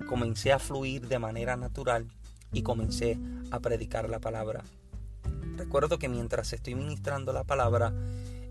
comencé 0.08 0.52
a 0.52 0.58
fluir 0.58 1.06
de 1.06 1.20
manera 1.20 1.56
natural 1.56 2.08
y 2.52 2.62
comencé 2.62 3.16
a 3.52 3.60
predicar 3.60 4.10
la 4.10 4.18
palabra. 4.18 4.64
Recuerdo 5.56 6.00
que 6.00 6.08
mientras 6.08 6.52
estoy 6.52 6.74
ministrando 6.74 7.32
la 7.32 7.44
palabra, 7.44 7.94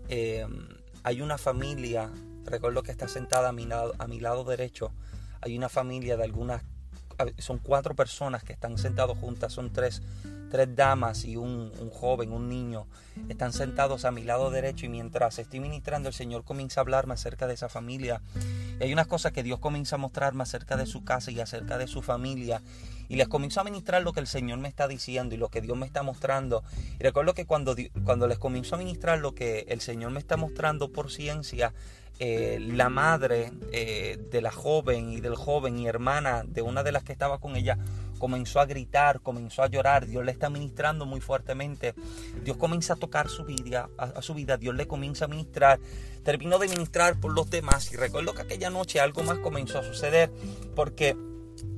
em, 0.08 0.66
hay 1.02 1.20
una 1.20 1.36
familia, 1.36 2.10
recuerdo 2.46 2.82
que 2.82 2.90
está 2.90 3.06
sentada 3.06 3.50
a 3.50 3.52
mi, 3.52 3.66
lado, 3.66 3.92
a 3.98 4.06
mi 4.06 4.18
lado 4.18 4.42
derecho, 4.42 4.92
hay 5.42 5.58
una 5.58 5.68
familia 5.68 6.16
de 6.16 6.24
algunas, 6.24 6.62
son 7.36 7.58
cuatro 7.58 7.94
personas 7.94 8.44
que 8.44 8.54
están 8.54 8.78
sentados 8.78 9.18
juntas, 9.18 9.52
son 9.52 9.74
tres, 9.74 10.00
tres 10.50 10.74
damas 10.74 11.24
y 11.24 11.36
un, 11.36 11.72
un, 11.80 11.90
joven, 11.90 12.32
un 12.32 12.48
niño, 12.48 12.86
están 13.28 13.52
sentados 13.52 14.04
a 14.04 14.10
mi 14.10 14.24
lado 14.24 14.50
derecho 14.50 14.86
y 14.86 14.88
mientras 14.88 15.38
estoy 15.38 15.60
ministrando 15.60 16.08
el 16.08 16.14
Señor 16.14 16.44
comienza 16.44 16.80
a 16.80 16.82
hablarme 16.82 17.14
acerca 17.14 17.46
de 17.46 17.54
esa 17.54 17.68
familia. 17.68 18.22
Y 18.78 18.84
hay 18.84 18.92
unas 18.92 19.06
cosas 19.06 19.32
que 19.32 19.42
Dios 19.42 19.58
comienza 19.58 19.96
a 19.96 19.98
mostrarme 19.98 20.42
acerca 20.42 20.76
de 20.76 20.86
su 20.86 21.04
casa 21.04 21.30
y 21.30 21.40
acerca 21.40 21.78
de 21.78 21.86
su 21.86 22.02
familia 22.02 22.62
y 23.08 23.16
les 23.16 23.28
comienzo 23.28 23.60
a 23.60 23.64
ministrar 23.64 24.02
lo 24.02 24.12
que 24.12 24.20
el 24.20 24.26
Señor 24.26 24.58
me 24.58 24.68
está 24.68 24.88
diciendo 24.88 25.34
y 25.34 25.38
lo 25.38 25.48
que 25.48 25.60
Dios 25.60 25.76
me 25.76 25.86
está 25.86 26.02
mostrando. 26.02 26.62
Y 26.98 27.02
recuerdo 27.02 27.34
que 27.34 27.46
cuando, 27.46 27.76
cuando 28.04 28.26
les 28.26 28.38
comienzo 28.38 28.74
a 28.74 28.78
ministrar 28.78 29.18
lo 29.18 29.34
que 29.34 29.66
el 29.68 29.80
Señor 29.80 30.10
me 30.10 30.18
está 30.18 30.36
mostrando 30.36 30.90
por 30.90 31.10
ciencia, 31.10 31.72
eh, 32.18 32.58
la 32.60 32.88
madre 32.88 33.52
eh, 33.72 34.18
de 34.30 34.40
la 34.40 34.50
joven 34.50 35.12
y 35.12 35.20
del 35.20 35.34
joven 35.34 35.78
y 35.78 35.86
hermana 35.86 36.44
de 36.46 36.62
una 36.62 36.82
de 36.82 36.90
las 36.90 37.04
que 37.04 37.12
estaba 37.12 37.38
con 37.38 37.56
ella 37.56 37.76
comenzó 38.18 38.60
a 38.60 38.66
gritar, 38.66 39.20
comenzó 39.20 39.62
a 39.62 39.68
llorar, 39.68 40.06
Dios 40.06 40.24
le 40.24 40.32
está 40.32 40.50
ministrando 40.50 41.06
muy 41.06 41.20
fuertemente, 41.20 41.94
Dios 42.44 42.56
comienza 42.56 42.94
a 42.94 42.96
tocar 42.96 43.28
su 43.28 43.44
vida, 43.44 43.88
a, 43.98 44.22
su 44.22 44.34
vida, 44.34 44.56
Dios 44.56 44.74
le 44.74 44.86
comienza 44.86 45.26
a 45.26 45.28
ministrar, 45.28 45.78
terminó 46.22 46.58
de 46.58 46.68
ministrar 46.68 47.18
por 47.20 47.32
los 47.32 47.50
demás. 47.50 47.92
Y 47.92 47.96
recuerdo 47.96 48.34
que 48.34 48.42
aquella 48.42 48.70
noche 48.70 49.00
algo 49.00 49.22
más 49.22 49.38
comenzó 49.38 49.78
a 49.78 49.82
suceder 49.82 50.30
porque 50.74 51.16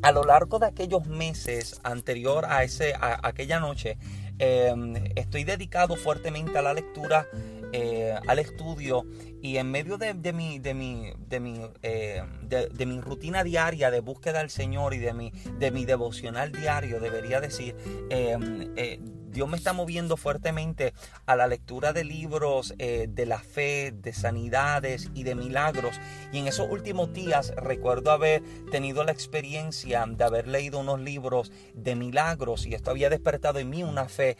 a 0.02 0.12
lo 0.12 0.25
largo 0.25 0.59
de 0.59 0.66
aquellos 0.66 1.07
meses 1.07 1.80
anterior 1.83 2.45
a, 2.47 2.64
ese, 2.64 2.95
a, 2.95 3.21
aquella 3.23 3.61
noche, 3.61 3.99
em, 4.38 4.95
estoy 5.16 5.45
dedicado 5.45 5.97
fuertemente 5.97 6.59
a 6.59 6.62
la 6.62 6.73
lectura, 6.73 7.26
eh, 7.73 8.18
al 8.26 8.38
estudio 8.38 9.04
y 9.42 9.57
en 9.59 9.71
medio 9.71 9.99
de, 9.99 10.14
mi, 10.14 10.59
de, 10.59 10.75
mi, 10.75 11.12
de, 11.16 11.40
mi, 11.40 11.61
eh, 11.83 12.23
de, 12.42 12.87
mi 12.87 13.00
rutina 13.00 13.45
diaria 13.45 13.90
de 13.90 14.00
búsqueda 14.00 14.40
del 14.40 14.50
Señor 14.50 14.95
y 14.95 14.99
de 14.99 15.12
mi, 15.12 15.30
de 15.59 15.71
mi 15.71 15.85
devocional 15.85 16.50
diario, 16.52 17.00
debería 17.00 17.40
decir, 17.40 17.76
em, 18.11 18.73
eh, 18.76 18.99
Dios 19.30 19.49
me 19.49 19.57
está 19.57 19.73
moviendo 19.73 20.16
fuertemente 20.16 20.95
a 21.26 21.37
la 21.37 21.47
lectura 21.47 21.92
de 21.92 22.02
libros 22.02 22.75
eh, 22.78 23.07
de 23.09 23.26
la 23.26 23.38
fe, 23.38 23.92
de 23.92 24.12
sanidades 24.12 25.11
y 25.14 25.23
de 25.23 25.35
milagros. 25.35 26.00
Y 26.33 26.38
en 26.38 26.49
esos 26.49 26.68
últimos 26.68 27.12
días 27.12 27.52
recuerdo 27.54 28.11
haber 28.11 28.42
tenido 28.73 29.04
la 29.04 29.12
experiencia 29.12 30.04
de 30.09 30.25
haber 30.25 30.49
leído 30.49 30.80
unos 30.80 31.00
libros 31.00 31.52
de 31.75 31.95
milagros 31.95 32.66
y 32.66 32.75
esto 32.75 32.90
había 32.90 33.11
despertado 33.11 33.59
en 33.59 33.68
mí 33.68 33.83
una 33.83 34.09
fe, 34.09 34.37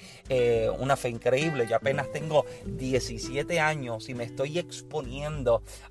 una 0.78 0.97
fe 0.97 1.11
increíble. 1.11 1.67
Yo 1.69 1.76
apenas 1.76 2.11
tengo 2.11 2.47
17 2.64 3.61
años 3.61 4.09
y 4.09 4.14
me 4.14 4.25
estoy 4.25 4.59
exponiendo 4.59 4.88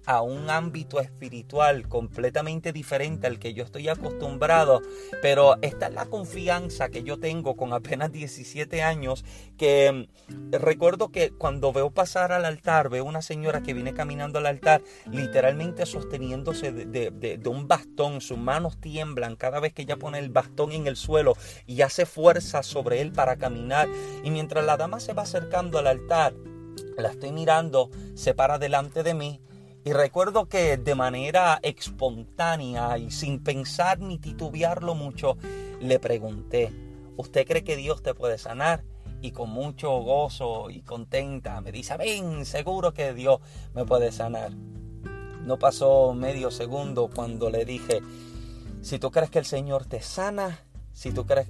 a 0.06 0.22
un 0.22 0.50
ámbito 0.50 1.00
espiritual 1.00 1.88
completamente 1.88 2.72
diferente 2.74 3.28
al 3.28 3.40
que 3.40 3.54
yo 3.54 3.64
estoy 3.64 3.88
acostumbrado. 3.90 4.82
Pero 5.22 5.58
esta 5.62 5.88
es 5.88 5.94
la 5.94 6.06
confianza 6.06 6.90
que 6.90 7.04
yo 7.04 7.20
tengo 7.20 7.56
con 7.56 7.74
apenas 7.74 8.12
17 8.12 8.82
años 8.82 9.24
que 9.58 10.08
mm, 10.28 10.54
recuerdo 10.54 11.10
que 11.10 11.32
cuando 11.32 11.74
veo 11.74 11.92
pasar 11.92 12.32
al 12.32 12.46
altar, 12.46 12.90
veo 12.90 13.06
una 13.06 13.22
señora 13.22 13.62
que 13.62 13.74
viene 13.74 13.94
caminando 13.94 14.40
al 14.40 14.46
altar, 14.46 14.82
literalmente 15.12 15.86
sosteniéndose 15.86 16.72
de, 16.72 17.42
un 17.48 17.68
bastón, 17.68 18.22
sus 18.22 18.38
manos 18.38 18.80
tiemblan 18.80 19.36
cada 19.36 19.60
vez 19.60 19.74
que 19.74 19.84
ella 19.84 19.98
pone 19.98 20.20
el 20.20 20.30
bastón 20.30 20.72
en 20.72 20.88
el 20.88 20.96
suelo 20.96 21.36
y 21.66 21.82
hace 21.82 22.06
fuerza 22.06 22.64
sobre 22.64 23.02
él 23.02 23.12
para 23.12 23.38
caminar. 23.38 23.88
Y 24.24 24.32
mientras 24.32 24.66
la 24.66 24.78
dama 24.78 25.00
se 25.00 25.14
va 25.14 25.24
acercando 25.24 25.80
al 25.80 25.88
altar, 25.88 26.34
la 26.98 27.10
estoy 27.10 27.32
mirando, 27.32 27.90
se 28.16 28.34
para 28.34 28.58
delante 28.58 29.04
de 29.04 29.14
mí 29.14 29.42
y 29.88 29.94
recuerdo 29.94 30.50
que 30.50 30.76
de 30.76 30.96
manera 30.96 31.60
espontánea 31.62 32.98
y 32.98 33.10
sin 33.10 33.42
pensar 33.42 34.00
ni 34.00 34.18
titubearlo 34.18 34.96
mucho, 34.96 35.38
le 35.80 35.98
pregunté, 35.98 36.74
¿usted 37.16 37.48
cree 37.48 37.64
que 37.64 37.78
Dios 37.78 38.04
te 38.04 38.14
puede 38.14 38.38
sanar? 38.38 38.84
Y 39.22 39.32
con 39.32 39.50
mucho 39.50 39.92
gozo 40.00 40.70
y 40.70 40.82
contenta 40.82 41.62
me 41.62 41.72
dice, 41.72 41.96
ven, 41.96 42.46
seguro 42.46 42.94
que 42.94 43.14
Dios 43.14 43.40
me 43.74 43.86
puede 43.86 44.12
sanar. 44.12 44.52
No 44.52 45.58
pasó 45.58 46.14
medio 46.14 46.52
segundo 46.52 47.10
cuando 47.10 47.50
le 47.50 47.64
dije, 47.64 48.02
si 48.82 49.00
tú 49.00 49.10
crees 49.10 49.30
que 49.30 49.40
el 49.40 49.46
Señor 49.46 49.86
te 49.86 50.02
sana, 50.02 50.66
si 50.98 51.12
tú 51.12 51.28
crees, 51.28 51.48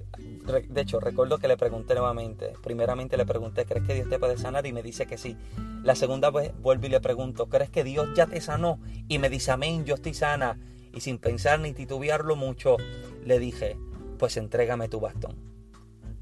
de 0.68 0.80
hecho, 0.82 1.00
recuerdo 1.00 1.38
que 1.38 1.48
le 1.48 1.56
pregunté 1.56 1.94
nuevamente, 1.94 2.52
primeramente 2.62 3.16
le 3.16 3.24
pregunté, 3.24 3.64
¿crees 3.64 3.86
que 3.86 3.94
Dios 3.94 4.06
te 4.10 4.18
puede 4.18 4.36
sanar? 4.36 4.66
Y 4.66 4.74
me 4.74 4.82
dice 4.82 5.06
que 5.06 5.16
sí. 5.16 5.38
La 5.82 5.94
segunda 5.94 6.30
vez 6.30 6.52
vuelvo 6.60 6.84
y 6.84 6.90
le 6.90 7.00
pregunto, 7.00 7.48
¿crees 7.48 7.70
que 7.70 7.82
Dios 7.82 8.10
ya 8.14 8.26
te 8.26 8.42
sanó? 8.42 8.78
Y 9.08 9.18
me 9.18 9.30
dice, 9.30 9.50
amén, 9.50 9.86
yo 9.86 9.94
estoy 9.94 10.12
sana. 10.12 10.58
Y 10.92 11.00
sin 11.00 11.16
pensar 11.16 11.60
ni 11.60 11.72
titubearlo 11.72 12.36
mucho, 12.36 12.76
le 13.24 13.38
dije, 13.38 13.78
pues 14.18 14.36
entrégame 14.36 14.90
tu 14.90 15.00
bastón. 15.00 15.36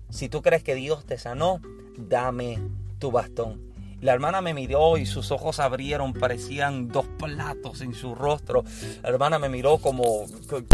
Si 0.09 0.29
tú 0.29 0.41
crees 0.41 0.63
que 0.63 0.77
Dios 0.77 1.05
te 1.05 1.19
sanó, 1.19 1.61
dame 1.99 2.61
tu 3.01 3.11
bastón. 3.11 3.66
La 4.01 4.13
hermana 4.13 4.43
me 4.43 4.53
miró 4.53 4.99
y 4.99 5.07
sus 5.07 5.31
ojos 5.31 5.59
abrieron, 5.59 6.13
parecían 6.13 6.89
dos 6.89 7.07
platos 7.19 7.81
en 7.81 7.95
su 7.95 8.15
rostro. 8.15 8.63
La 9.03 9.09
hermana 9.09 9.39
me 9.39 9.49
miró 9.49 9.79
como, 9.79 10.27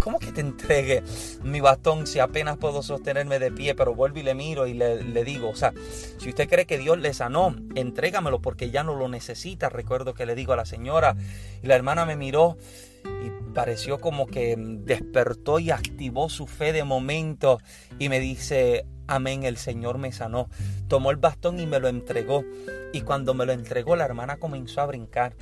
¿cómo 0.03 0.19
que 0.19 0.33
te 0.33 0.41
entregue 0.41 1.05
mi 1.45 1.61
bastón 1.61 2.07
si 2.07 2.19
apenas 2.19 2.57
puedo 2.57 2.83
sostenerme 2.83 3.39
de 3.39 3.53
pie? 3.53 3.77
Pero 3.77 3.95
vuelvo 3.95 4.19
y 4.19 4.23
le 4.23 4.35
miro 4.35 4.67
y 4.67 4.75
le, 4.75 5.25
digo, 5.25 5.51
o 5.51 5.55
sea, 5.55 5.73
si 6.19 6.31
usted 6.31 6.49
cree 6.49 6.67
que 6.67 6.79
Dios 6.79 6.99
le 6.99 7.15
sanó, 7.15 7.55
entrégamelo 7.77 8.41
porque 8.41 8.71
ya 8.71 8.83
no 8.83 8.95
lo 8.97 9.09
necesita. 9.09 9.69
Recuerdo 9.69 10.15
que 10.15 10.27
le 10.27 10.35
digo 10.35 10.53
a 10.53 10.57
la 10.57 10.65
señora 10.65 11.17
y 11.63 11.67
la 11.69 11.77
hermana 11.77 12.05
me 12.05 12.17
miró 12.17 12.57
y 13.05 13.53
pareció 13.55 14.01
como 14.01 14.27
que 14.27 14.57
despertó 14.59 15.61
y 15.61 15.71
activó 15.71 16.29
su 16.29 16.49
fe 16.49 16.73
de 16.73 16.83
momento 16.83 17.61
y 18.01 18.09
me 18.09 18.19
dice, 18.19 18.85
amén, 19.15 19.45
el 19.45 19.57
Señor 19.57 19.99
me 19.99 20.13
sanó. 20.13 20.49
Tomó 20.89 21.11
el 21.11 21.17
bastón 21.17 21.61
y 21.61 21.67
me 21.67 21.81
lo 21.81 21.89
entregó. 21.89 22.45
Y 22.93 23.03
cuando 23.03 23.35
me 23.35 23.47
lo 23.47 23.53
entregó, 23.53 23.97
la 23.97 24.05
hermana 24.05 24.39
comenzó 24.39 24.81
a 24.81 24.87
brincar. 24.87 25.35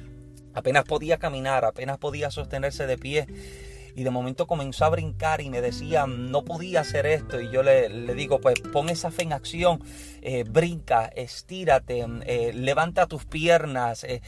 Apenas 0.55 0.85
podía 0.85 1.19
caminar, 1.19 1.65
apenas 1.65 1.99
podía 1.99 2.31
sostenerse 2.31 2.87
de 2.87 2.99
pie. 2.99 3.27
Y 3.95 4.05
de 4.05 4.11
momento 4.11 4.47
comenzó 4.47 4.85
a 4.85 4.91
brincar 4.91 5.41
y 5.41 5.51
me 5.51 5.61
decía, 5.61 6.07
no 6.07 6.45
podía 6.45 6.81
hacer 6.81 7.07
esto. 7.07 7.41
Y 7.41 7.51
yo 7.51 7.63
le, 7.63 7.89
digo, 8.15 8.41
pues 8.41 8.61
pon 8.73 8.89
esa 8.89 9.11
fe 9.11 9.23
en 9.23 9.33
acción, 9.33 9.83
eh, 10.23 10.45
brinca, 10.45 11.07
estírate, 11.07 12.07
eh, 12.27 12.53
levanta 12.55 13.07
tus 13.07 13.25
piernas, 13.25 14.05
eh, 14.05 14.21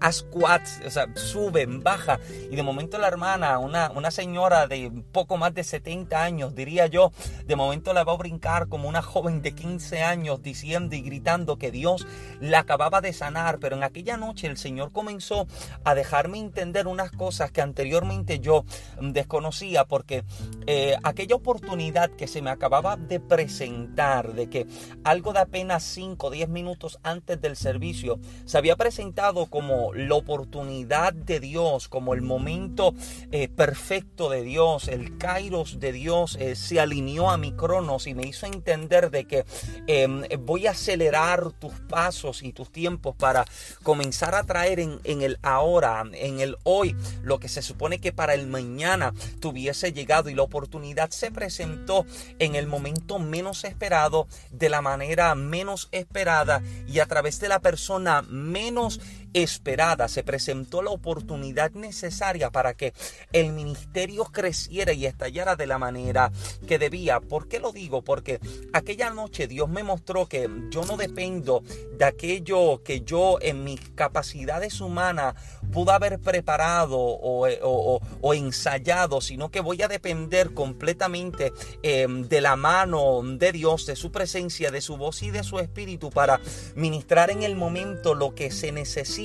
haz 0.00 0.16
squats, 0.16 0.80
o 0.86 0.90
sea, 0.90 1.06
sube, 1.14 1.66
baja. 1.66 2.18
Y 2.50 2.56
de 2.56 2.62
momento 2.62 2.98
la 2.98 3.08
hermana, 3.08 3.58
una, 3.58 3.90
una 3.90 4.10
señora 4.10 4.66
de 4.66 4.90
poco 5.12 5.36
más 5.36 5.54
de 5.54 5.64
70 5.64 6.22
años, 6.22 6.54
diría 6.54 6.86
yo, 6.86 7.12
de 7.46 7.56
momento 7.56 7.92
la 7.92 8.04
va 8.04 8.12
a 8.12 8.16
brincar 8.16 8.68
como 8.68 8.88
una 8.88 9.02
joven 9.02 9.42
de 9.42 9.52
15 9.52 10.02
años 10.02 10.42
diciendo 10.42 10.96
y 10.96 11.02
gritando 11.02 11.58
que 11.58 11.70
Dios 11.70 12.06
la 12.40 12.60
acababa 12.60 13.00
de 13.00 13.12
sanar. 13.12 13.58
Pero 13.58 13.76
en 13.76 13.82
aquella 13.82 14.16
noche 14.16 14.46
el 14.46 14.56
Señor 14.56 14.92
comenzó 14.92 15.46
a 15.84 15.94
dejarme 15.94 16.38
entender 16.38 16.86
unas 16.86 17.10
cosas 17.10 17.50
que 17.50 17.60
anteriormente 17.60 18.23
yo 18.40 18.64
mm, 19.00 19.10
desconocía 19.12 19.84
porque 19.84 20.24
eh, 20.66 20.96
aquella 21.02 21.36
oportunidad 21.36 22.10
que 22.10 22.26
se 22.26 22.42
me 22.42 22.50
acababa 22.50 22.96
de 22.96 23.20
presentar, 23.20 24.32
de 24.32 24.48
que 24.48 24.66
algo 25.04 25.32
de 25.32 25.40
apenas 25.40 25.82
5 25.84 26.26
o 26.26 26.30
10 26.30 26.48
minutos 26.48 26.98
antes 27.02 27.40
del 27.40 27.56
servicio 27.56 28.18
se 28.44 28.58
había 28.58 28.76
presentado 28.76 29.46
como 29.46 29.92
la 29.94 30.14
oportunidad 30.14 31.12
de 31.12 31.40
Dios, 31.40 31.88
como 31.88 32.14
el 32.14 32.22
momento 32.22 32.94
eh, 33.30 33.48
perfecto 33.48 34.30
de 34.30 34.42
Dios, 34.42 34.88
el 34.88 35.18
kairos 35.18 35.80
de 35.80 35.92
Dios 35.92 36.36
eh, 36.40 36.56
se 36.56 36.80
alineó 36.80 37.30
a 37.30 37.36
mi 37.36 37.52
cronos 37.52 38.06
y 38.06 38.14
me 38.14 38.26
hizo 38.26 38.46
entender 38.46 39.10
de 39.10 39.26
que 39.26 39.44
em, 39.86 40.22
voy 40.40 40.66
a 40.66 40.72
acelerar 40.72 41.52
tus 41.52 41.72
pasos 41.88 42.42
y 42.42 42.52
tus 42.52 42.70
tiempos 42.70 43.14
para 43.16 43.44
comenzar 43.82 44.34
a 44.34 44.44
traer 44.44 44.80
en, 44.80 45.00
en 45.04 45.22
el 45.22 45.38
ahora, 45.42 46.04
en 46.12 46.40
el 46.40 46.56
hoy, 46.64 46.96
lo 47.22 47.38
que 47.38 47.48
se 47.48 47.62
supone 47.62 47.98
que 47.98 48.12
para 48.14 48.34
el 48.34 48.46
mañana 48.46 49.12
tuviese 49.40 49.92
llegado 49.92 50.28
y 50.30 50.34
la 50.34 50.42
oportunidad 50.42 51.10
se 51.10 51.30
presentó 51.30 52.06
en 52.38 52.54
el 52.54 52.66
momento 52.66 53.18
menos 53.18 53.64
esperado, 53.64 54.26
de 54.50 54.68
la 54.68 54.80
manera 54.80 55.34
menos 55.34 55.88
esperada 55.92 56.62
y 56.86 57.00
a 57.00 57.06
través 57.06 57.40
de 57.40 57.48
la 57.48 57.60
persona 57.60 58.22
menos 58.22 59.00
esperada, 59.34 60.06
se 60.08 60.22
presentó 60.22 60.80
la 60.80 60.90
oportunidad 60.90 61.72
necesaria 61.72 62.50
para 62.50 62.74
que 62.74 62.94
el 63.32 63.52
ministerio 63.52 64.24
creciera 64.26 64.92
y 64.92 65.06
estallara 65.06 65.56
de 65.56 65.66
la 65.66 65.78
manera 65.78 66.30
que 66.66 66.78
debía. 66.78 67.20
¿Por 67.20 67.48
qué 67.48 67.58
lo 67.58 67.72
digo? 67.72 68.02
Porque 68.02 68.40
aquella 68.72 69.10
noche 69.10 69.48
Dios 69.48 69.68
me 69.68 69.82
mostró 69.82 70.26
que 70.26 70.48
yo 70.70 70.84
no 70.84 70.96
dependo 70.96 71.62
de 71.98 72.04
aquello 72.04 72.82
que 72.82 73.00
yo 73.00 73.38
en 73.40 73.64
mis 73.64 73.80
capacidades 73.90 74.80
humanas 74.80 75.34
pudo 75.72 75.90
haber 75.90 76.20
preparado 76.20 76.98
o, 76.98 78.34
ensayado, 78.34 79.20
sino 79.20 79.50
que 79.50 79.60
voy 79.60 79.82
a 79.82 79.88
depender 79.88 80.54
completamente 80.54 81.52
em, 81.82 82.28
de 82.28 82.40
la 82.40 82.56
mano 82.56 83.20
de 83.24 83.52
Dios, 83.52 83.86
de 83.86 83.96
su 83.96 84.12
presencia, 84.12 84.70
de 84.70 84.80
su 84.80 84.96
voz 84.96 85.22
y 85.22 85.30
de 85.30 85.42
su 85.42 85.58
espíritu 85.58 86.10
para 86.10 86.40
ministrar 86.76 87.30
en 87.30 87.42
el 87.42 87.56
momento 87.56 88.14
lo 88.14 88.34
que 88.34 88.50
se 88.50 88.70
necesita 88.70 89.23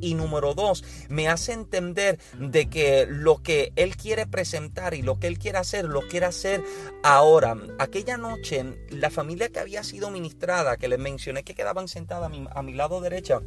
y 0.00 0.14
número 0.14 0.54
dos, 0.54 0.84
me 1.08 1.28
hace 1.28 1.52
entender 1.52 2.18
de 2.38 2.68
que 2.70 3.06
lo 3.08 3.42
que 3.42 3.72
Él 3.76 3.96
quiere 3.96 4.26
presentar 4.26 4.94
y 4.94 5.02
lo 5.02 5.18
que 5.18 5.26
Él 5.26 5.38
quiere 5.38 5.58
hacer, 5.58 5.84
lo 5.84 6.00
quiere 6.08 6.26
hacer 6.26 6.62
ahora. 7.02 7.56
Aquella 7.78 8.16
noche, 8.16 8.64
la 8.90 9.10
familia 9.10 9.50
que 9.50 9.60
había 9.60 9.84
sido 9.84 10.10
ministrada, 10.10 10.76
que 10.76 10.88
les 10.88 10.98
mencioné 10.98 11.44
que 11.44 11.54
quedaban 11.54 11.88
sentadas 11.88 12.26
a 12.26 12.28
mi, 12.30 12.46
a 12.50 12.62
mi 12.62 12.72
lado 12.72 13.00
derecha, 13.00 13.40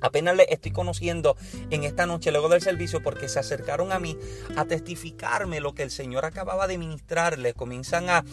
Apenas 0.00 0.36
le 0.36 0.46
estoy 0.48 0.72
conociendo 0.72 1.36
en 1.70 1.84
esta 1.84 2.06
noche 2.06 2.30
luego 2.30 2.48
del 2.48 2.60
servicio 2.60 3.02
porque 3.02 3.28
se 3.28 3.38
acercaron 3.38 3.92
a 3.92 3.98
mí 3.98 4.16
a 4.56 4.64
testificarme 4.64 5.60
lo 5.60 5.74
que 5.74 5.82
el 5.82 5.90
Señor 5.90 6.24
acababa 6.24 6.66
de 6.66 6.78
ministrarles. 6.78 7.54
Comienzan 7.54 8.10
a, 8.10 8.24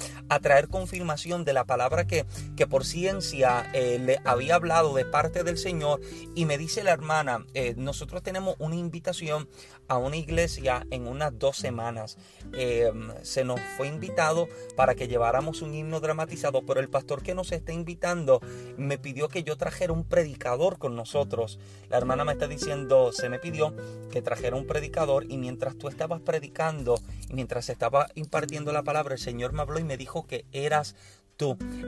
traer 0.41 0.67
confirmación 0.67 1.46
de 1.46 1.53
la 1.53 1.63
palabra 1.63 2.05
que, 2.05 2.25
que 2.58 2.67
por 2.67 2.86
ciencia 2.86 3.70
eh, 3.74 3.98
le 4.00 4.20
había 4.25 4.55
hablado 4.55 4.93
de 4.93 5.05
parte 5.05 5.43
del 5.43 5.58
Señor. 5.58 6.01
Y 6.36 6.46
me 6.46 6.58
dice 6.58 6.84
la 6.84 6.91
hermana, 6.91 7.46
eh, 7.53 7.75
nosotros 7.77 8.24
tenemos 8.24 8.55
una 8.60 8.75
invitación 8.75 9.48
a 9.87 9.97
una 9.97 10.17
iglesia 10.17 10.85
en 10.91 11.07
unas 11.07 11.37
dos 11.37 11.57
semanas. 11.57 12.17
Em, 12.53 13.11
se 13.23 13.43
nos 13.43 13.59
fue 13.77 13.87
invitado 13.87 14.47
para 14.75 14.95
que 14.95 15.07
lleváramos 15.07 15.61
un 15.61 15.73
himno 15.73 15.99
dramatizado, 15.99 16.65
pero 16.65 16.79
el 16.79 16.89
pastor 16.89 17.23
que 17.23 17.35
nos 17.35 17.51
está 17.51 17.73
invitando 17.73 18.41
me 18.77 18.97
pidió 18.97 19.29
que 19.29 19.43
yo 19.43 19.57
trajera 19.57 19.93
un 19.93 20.03
predicador 20.03 20.77
con 20.77 20.95
nosotros. 20.95 21.59
La 21.89 21.97
hermana 21.97 22.25
me 22.25 22.33
está 22.33 22.47
diciendo, 22.47 23.11
se 23.11 23.29
me 23.29 23.39
pidió 23.39 23.73
que 24.11 24.21
trajera 24.21 24.55
un 24.55 24.67
predicador 24.67 25.25
y 25.29 25.37
mientras 25.37 25.77
tú 25.77 25.87
estabas 25.87 26.21
predicando 26.21 26.99
y 27.29 27.33
mientras 27.33 27.69
estaba 27.69 28.07
impartiendo 28.15 28.71
la 28.71 28.83
palabra, 28.83 29.15
el 29.15 29.19
Señor 29.19 29.53
me 29.53 29.61
habló 29.61 29.79
y 29.79 29.83
me 29.83 29.97
dijo 29.97 30.25
que 30.25 30.45
eras 30.51 30.95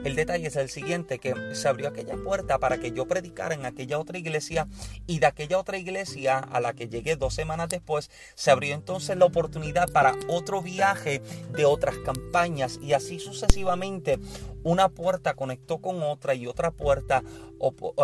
El 0.04 0.16
detalle 0.16 0.48
es 0.48 0.56
el 0.56 0.68
siguiente, 0.68 1.18
que 1.18 1.34
se 1.54 1.68
abrió 1.68 1.88
aquella 1.88 2.16
puerta 2.16 2.58
para 2.58 2.78
que 2.78 2.90
yo 2.90 3.06
predicara 3.06 3.54
en 3.54 3.64
aquella 3.64 3.98
otra 3.98 4.18
iglesia 4.18 4.66
y 5.06 5.20
de 5.20 5.26
aquella 5.26 5.58
otra 5.58 5.78
iglesia 5.78 6.38
a 6.38 6.60
la 6.60 6.74
que 6.74 6.88
llegué 6.88 7.16
dos 7.16 7.34
semanas 7.34 7.68
después, 7.68 8.10
se 8.34 8.50
abrió 8.50 8.74
entonces 8.74 9.16
la 9.16 9.24
oportunidad 9.24 9.88
para 9.90 10.14
otro 10.28 10.62
viaje 10.62 11.22
de 11.52 11.64
otras 11.64 11.96
campañas 11.98 12.78
y 12.82 12.92
así 12.92 13.18
sucesivamente. 13.18 14.18
Una 14.62 14.88
puerta 14.88 15.34
conectó 15.34 15.78
con 15.78 16.02
otra 16.02 16.34
y 16.34 16.48
otra 16.48 16.72
puerta 16.72 17.22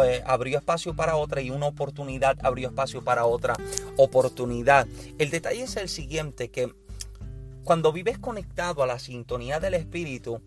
eh, 0.05 0.23
abrió 0.25 0.59
espacio 0.59 0.95
para 0.95 1.17
otra 1.17 1.43
y 1.43 1.51
una 1.51 1.67
oportunidad 1.67 2.39
abrió 2.43 2.69
espacio 2.69 3.03
para 3.03 3.27
otra 3.27 3.57
oportunidad. 3.97 4.87
El 5.19 5.31
detalle 5.31 5.65
es 5.65 5.77
el 5.77 5.89
siguiente, 5.89 6.51
que 6.51 6.73
cuando 7.65 7.93
vives 7.93 8.19
conectado 8.19 8.83
a 8.83 8.87
la 8.87 8.99
sintonía 8.99 9.61
del 9.61 9.75
Espíritu, 9.75 10.41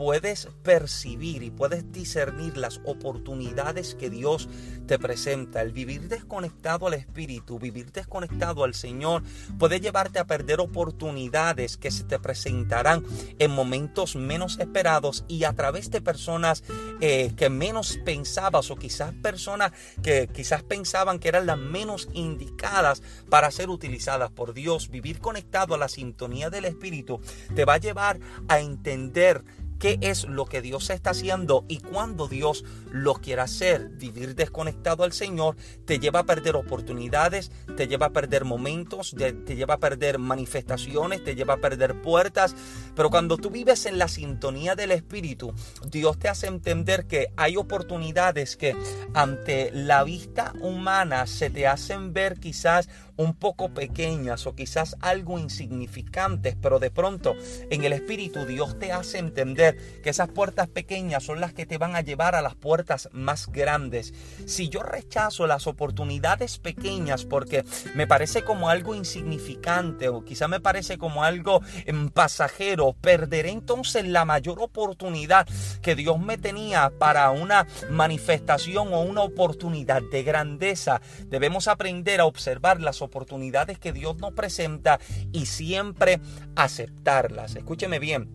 puedes 0.00 0.48
percibir 0.62 1.42
y 1.42 1.50
puedes 1.50 1.92
discernir 1.92 2.56
las 2.56 2.80
oportunidades 2.86 3.94
que 3.94 4.08
Dios 4.08 4.48
te 4.86 4.98
presenta. 4.98 5.60
El 5.60 5.72
vivir 5.72 6.08
desconectado 6.08 6.86
al 6.86 6.94
Espíritu, 6.94 7.58
vivir 7.58 7.92
desconectado 7.92 8.64
al 8.64 8.72
Señor, 8.72 9.22
puede 9.58 9.78
llevarte 9.78 10.18
a 10.18 10.24
perder 10.24 10.58
oportunidades 10.60 11.76
que 11.76 11.90
se 11.90 12.04
te 12.04 12.18
presentarán 12.18 13.04
en 13.38 13.50
momentos 13.50 14.16
menos 14.16 14.58
esperados 14.58 15.26
y 15.28 15.44
a 15.44 15.52
través 15.52 15.90
de 15.90 16.00
personas 16.00 16.64
eh, 17.02 17.34
que 17.36 17.50
menos 17.50 17.98
pensabas 18.02 18.70
o 18.70 18.76
quizás 18.76 19.12
personas 19.16 19.72
que 20.02 20.30
quizás 20.32 20.62
pensaban 20.62 21.18
que 21.18 21.28
eran 21.28 21.44
las 21.44 21.58
menos 21.58 22.08
indicadas 22.14 23.02
para 23.28 23.50
ser 23.50 23.68
utilizadas 23.68 24.30
por 24.30 24.54
Dios. 24.54 24.88
Vivir 24.88 25.18
conectado 25.18 25.74
a 25.74 25.78
la 25.78 25.88
sintonía 25.88 26.48
del 26.48 26.64
Espíritu 26.64 27.20
te 27.54 27.66
va 27.66 27.74
a 27.74 27.78
llevar 27.78 28.18
a 28.48 28.60
entender 28.60 29.44
qué 29.80 29.98
es 30.02 30.28
lo 30.28 30.44
que 30.44 30.62
Dios 30.62 30.90
está 30.90 31.10
haciendo 31.10 31.64
y 31.66 31.78
cuando 31.78 32.28
Dios 32.28 32.64
lo 32.92 33.14
quiere 33.14 33.42
hacer. 33.42 33.88
Vivir 33.88 34.36
desconectado 34.36 35.02
al 35.02 35.12
Señor 35.12 35.56
te 35.86 35.98
lleva 35.98 36.20
a 36.20 36.26
perder 36.26 36.54
oportunidades, 36.54 37.50
te 37.76 37.88
lleva 37.88 38.06
a 38.06 38.12
perder 38.12 38.44
momentos, 38.44 39.14
te 39.16 39.56
lleva 39.56 39.74
a 39.74 39.78
perder 39.78 40.18
manifestaciones, 40.18 41.24
te 41.24 41.34
lleva 41.34 41.54
a 41.54 41.60
perder 41.60 42.00
puertas. 42.02 42.54
Pero 42.94 43.10
cuando 43.10 43.38
tú 43.38 43.50
vives 43.50 43.86
en 43.86 43.98
la 43.98 44.06
sintonía 44.06 44.76
del 44.76 44.92
Espíritu, 44.92 45.54
Dios 45.86 46.18
te 46.18 46.28
hace 46.28 46.46
entender 46.46 47.06
que 47.06 47.32
hay 47.36 47.56
oportunidades 47.56 48.56
que 48.56 48.76
ante 49.14 49.70
la 49.72 50.04
vista 50.04 50.52
humana 50.60 51.26
se 51.26 51.48
te 51.48 51.66
hacen 51.66 52.12
ver 52.12 52.38
quizás 52.38 52.88
un 53.20 53.34
poco 53.34 53.68
pequeñas 53.74 54.46
o 54.46 54.54
quizás 54.54 54.96
algo 55.00 55.38
insignificantes, 55.38 56.56
pero 56.60 56.78
de 56.78 56.90
pronto 56.90 57.34
en 57.68 57.84
el 57.84 57.92
Espíritu 57.92 58.46
Dios 58.46 58.78
te 58.78 58.92
hace 58.92 59.18
entender 59.18 59.76
que 60.02 60.08
esas 60.08 60.28
puertas 60.28 60.68
pequeñas 60.68 61.22
son 61.22 61.38
las 61.38 61.52
que 61.52 61.66
te 61.66 61.76
van 61.76 61.96
a 61.96 62.00
llevar 62.00 62.34
a 62.34 62.40
las 62.40 62.54
puertas 62.54 63.10
más 63.12 63.48
grandes. 63.48 64.14
Si 64.46 64.70
yo 64.70 64.82
rechazo 64.82 65.46
las 65.46 65.66
oportunidades 65.66 66.58
pequeñas 66.58 67.26
porque 67.26 67.64
me 67.94 68.06
parece 68.06 68.42
como 68.42 68.70
algo 68.70 68.94
insignificante 68.94 70.08
o 70.08 70.24
quizás 70.24 70.48
me 70.48 70.60
parece 70.60 70.96
como 70.96 71.22
algo 71.22 71.60
en 71.84 72.08
pasajero, 72.08 72.94
perderé 73.02 73.50
entonces 73.50 74.06
la 74.06 74.24
mayor 74.24 74.62
oportunidad 74.62 75.46
que 75.82 75.94
Dios 75.94 76.18
me 76.18 76.38
tenía 76.38 76.90
para 76.98 77.30
una 77.32 77.66
manifestación 77.90 78.94
o 78.94 79.02
una 79.02 79.20
oportunidad 79.20 80.00
de 80.10 80.22
grandeza. 80.22 81.02
Debemos 81.26 81.68
aprender 81.68 82.20
a 82.20 82.24
observar 82.24 82.80
las 82.80 82.96
oportunidades 82.96 83.09
oportunidades 83.10 83.78
que 83.78 83.92
Dios 83.92 84.16
nos 84.18 84.32
presenta 84.32 85.00
y 85.32 85.46
siempre 85.46 86.20
aceptarlas. 86.54 87.56
Escúcheme 87.56 87.98
bien, 87.98 88.28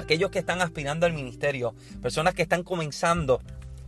aquellos 0.00 0.30
que 0.30 0.40
están 0.40 0.60
aspirando 0.60 1.06
al 1.06 1.12
ministerio, 1.12 1.74
personas 2.02 2.34
que 2.34 2.42
están 2.42 2.64
comenzando 2.64 3.40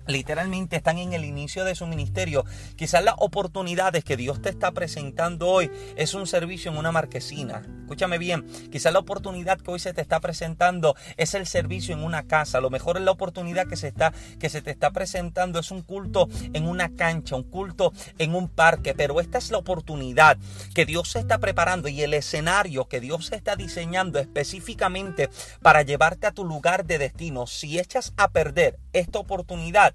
literalmente 0.09 0.77
están 0.77 0.99
en 0.99 1.13
el 1.13 1.25
inicio 1.25 1.65
de 1.65 1.75
su 1.75 1.87
ministerio. 1.87 2.45
Quizás 2.75 3.05
las 3.05 3.15
oportunidades 3.19 4.03
que 4.03 4.17
Dios 4.17 4.43
te 4.43 4.49
está 4.49 4.73
presentando 4.73 5.47
hoy 5.49 5.71
es 5.97 6.15
un 6.15 6.27
servicio 6.27 6.73
en 6.73 6.79
una 6.79 6.91
marquesina. 6.91 7.63
Escúchame 7.83 8.19
bien, 8.19 8.47
quizás 8.71 8.93
la 8.93 8.99
oportunidad 8.99 9.59
que 9.61 9.71
hoy 9.71 9.79
se 9.79 9.95
te 9.95 10.01
está 10.01 10.21
presentando 10.21 10.95
es 11.17 11.35
el 11.35 11.47
servicio 11.47 11.95
en 11.95 12.03
una 12.03 12.27
casa. 12.27 12.61
Lo 12.61 12.71
mejor 12.71 12.97
es 12.97 13.03
la 13.03 13.13
oportunidad 13.13 13.67
que 13.67 13.77
se, 13.77 13.89
está, 13.89 14.13
que 14.39 14.51
se 14.51 14.63
te 14.63 14.71
está 14.71 14.91
presentando 14.91 15.59
es 15.59 15.71
un 15.71 15.83
culto 15.83 16.29
en 16.53 16.67
una 16.67 16.95
cancha, 16.95 17.37
un 17.37 17.45
culto 17.45 17.93
en 18.19 18.35
un 18.35 18.49
parque. 18.49 18.95
Pero 18.95 19.21
esta 19.21 19.39
es 19.39 19.51
la 19.51 19.59
oportunidad 19.59 20.39
que 20.75 20.87
Dios 20.87 21.11
se 21.11 21.19
está 21.19 21.39
preparando 21.39 21.89
y 21.89 22.03
el 22.03 22.15
escenario 22.15 22.89
que 22.89 23.01
Dios 23.01 23.33
está 23.33 23.57
diseñando 23.57 24.19
específicamente 24.19 25.31
para 25.63 25.83
llevarte 25.83 26.27
a 26.27 26.33
tu 26.33 26.45
lugar 26.45 26.85
de 26.87 26.99
destino. 26.99 27.47
Si 27.47 27.79
echas 27.79 28.13
a 28.17 28.29
perder 28.29 28.79
esta 28.93 29.19
oportunidad, 29.19 29.95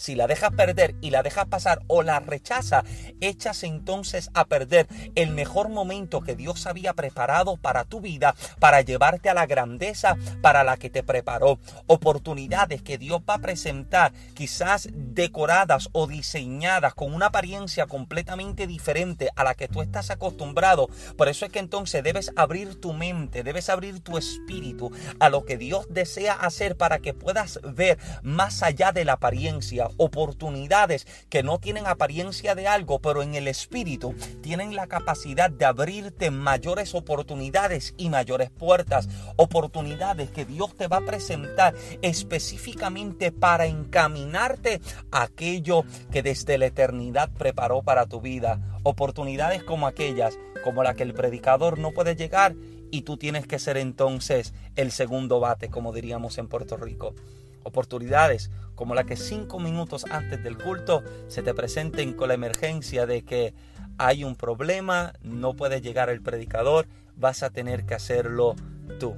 si 0.00 0.14
la 0.14 0.26
dejas 0.26 0.52
perder 0.52 0.94
y 1.02 1.10
la 1.10 1.22
dejas 1.22 1.44
pasar 1.44 1.82
o 1.86 2.02
la 2.02 2.20
rechaza, 2.20 2.84
echas 3.20 3.62
entonces 3.64 4.30
a 4.32 4.46
perder 4.46 4.88
el 5.14 5.28
mejor 5.30 5.68
momento 5.68 6.22
que 6.22 6.34
Dios 6.34 6.66
había 6.66 6.94
preparado 6.94 7.58
para 7.58 7.84
tu 7.84 8.00
vida, 8.00 8.34
para 8.60 8.80
llevarte 8.80 9.28
a 9.28 9.34
la 9.34 9.44
grandeza 9.44 10.16
para 10.40 10.64
la 10.64 10.78
que 10.78 10.88
te 10.88 11.02
preparó. 11.02 11.58
Oportunidades 11.86 12.80
que 12.80 12.96
Dios 12.96 13.20
va 13.28 13.34
a 13.34 13.40
presentar, 13.40 14.14
quizás 14.32 14.88
decoradas 14.90 15.90
o 15.92 16.06
diseñadas 16.06 16.94
con 16.94 17.12
una 17.12 17.26
apariencia 17.26 17.84
completamente 17.84 18.66
diferente 18.66 19.28
a 19.36 19.44
la 19.44 19.54
que 19.54 19.68
tú 19.68 19.82
estás 19.82 20.10
acostumbrado. 20.10 20.88
Por 21.18 21.28
eso 21.28 21.44
es 21.44 21.52
que 21.52 21.58
entonces 21.58 22.02
debes 22.02 22.32
abrir 22.36 22.80
tu 22.80 22.94
mente, 22.94 23.42
debes 23.42 23.68
abrir 23.68 24.00
tu 24.00 24.16
espíritu 24.16 24.90
a 25.18 25.28
lo 25.28 25.44
que 25.44 25.58
Dios 25.58 25.84
desea 25.90 26.32
hacer 26.32 26.78
para 26.78 27.00
que 27.00 27.12
puedas 27.12 27.60
ver 27.62 27.98
más 28.22 28.62
allá 28.62 28.92
de 28.92 29.04
la 29.04 29.12
apariencia 29.12 29.89
oportunidades 29.96 31.06
que 31.28 31.42
no 31.42 31.58
tienen 31.58 31.86
apariencia 31.86 32.54
de 32.54 32.66
algo, 32.66 33.00
pero 33.00 33.22
en 33.22 33.34
el 33.34 33.48
espíritu 33.48 34.14
tienen 34.40 34.74
la 34.74 34.86
capacidad 34.86 35.50
de 35.50 35.64
abrirte 35.64 36.30
mayores 36.30 36.94
oportunidades 36.94 37.94
y 37.96 38.08
mayores 38.08 38.50
puertas. 38.50 39.08
Oportunidades 39.36 40.30
que 40.30 40.44
Dios 40.44 40.76
te 40.76 40.88
va 40.88 40.98
a 40.98 41.06
presentar 41.06 41.74
específicamente 42.02 43.32
para 43.32 43.66
encaminarte 43.66 44.80
a 45.10 45.22
aquello 45.22 45.84
que 46.10 46.22
desde 46.22 46.58
la 46.58 46.66
eternidad 46.66 47.30
preparó 47.30 47.82
para 47.82 48.06
tu 48.06 48.20
vida. 48.20 48.60
Oportunidades 48.82 49.62
como 49.62 49.86
aquellas, 49.86 50.38
como 50.64 50.82
la 50.82 50.94
que 50.94 51.02
el 51.02 51.14
predicador 51.14 51.78
no 51.78 51.92
puede 51.92 52.16
llegar 52.16 52.54
y 52.90 53.02
tú 53.02 53.16
tienes 53.16 53.46
que 53.46 53.58
ser 53.58 53.76
entonces 53.76 54.52
el 54.76 54.90
segundo 54.90 55.40
bate, 55.40 55.68
como 55.68 55.92
diríamos 55.92 56.38
en 56.38 56.48
Puerto 56.48 56.76
Rico. 56.76 57.14
Oportunidades 57.62 58.50
como 58.74 58.94
la 58.94 59.04
que 59.04 59.16
cinco 59.16 59.58
minutos 59.58 60.06
antes 60.10 60.42
del 60.42 60.56
culto 60.56 61.02
se 61.28 61.42
te 61.42 61.54
presenten 61.54 62.14
con 62.14 62.28
la 62.28 62.34
emergencia 62.34 63.06
de 63.06 63.22
que 63.22 63.54
hay 63.98 64.24
un 64.24 64.36
problema, 64.36 65.12
no 65.22 65.54
puede 65.54 65.82
llegar 65.82 66.08
el 66.08 66.22
predicador, 66.22 66.86
vas 67.16 67.42
a 67.42 67.50
tener 67.50 67.84
que 67.84 67.94
hacerlo 67.94 68.56
tú. 68.98 69.14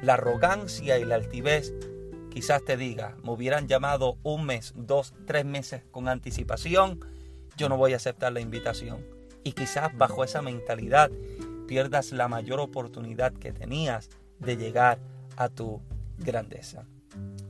La 0.00 0.14
arrogancia 0.14 0.98
y 0.98 1.04
la 1.04 1.16
altivez 1.16 1.74
quizás 2.30 2.64
te 2.64 2.76
diga, 2.76 3.16
me 3.22 3.32
hubieran 3.32 3.68
llamado 3.68 4.16
un 4.22 4.46
mes, 4.46 4.72
dos, 4.76 5.14
tres 5.26 5.44
meses 5.44 5.82
con 5.90 6.08
anticipación, 6.08 7.00
yo 7.56 7.68
no 7.68 7.76
voy 7.76 7.92
a 7.92 7.96
aceptar 7.96 8.32
la 8.32 8.40
invitación. 8.40 9.04
Y 9.44 9.52
quizás 9.52 9.96
bajo 9.96 10.24
esa 10.24 10.40
mentalidad 10.40 11.10
pierdas 11.68 12.12
la 12.12 12.28
mayor 12.28 12.60
oportunidad 12.60 13.32
que 13.34 13.52
tenías 13.52 14.08
de 14.38 14.56
llegar 14.56 14.98
a 15.36 15.48
tu 15.48 15.80
grandeza. 16.18 16.86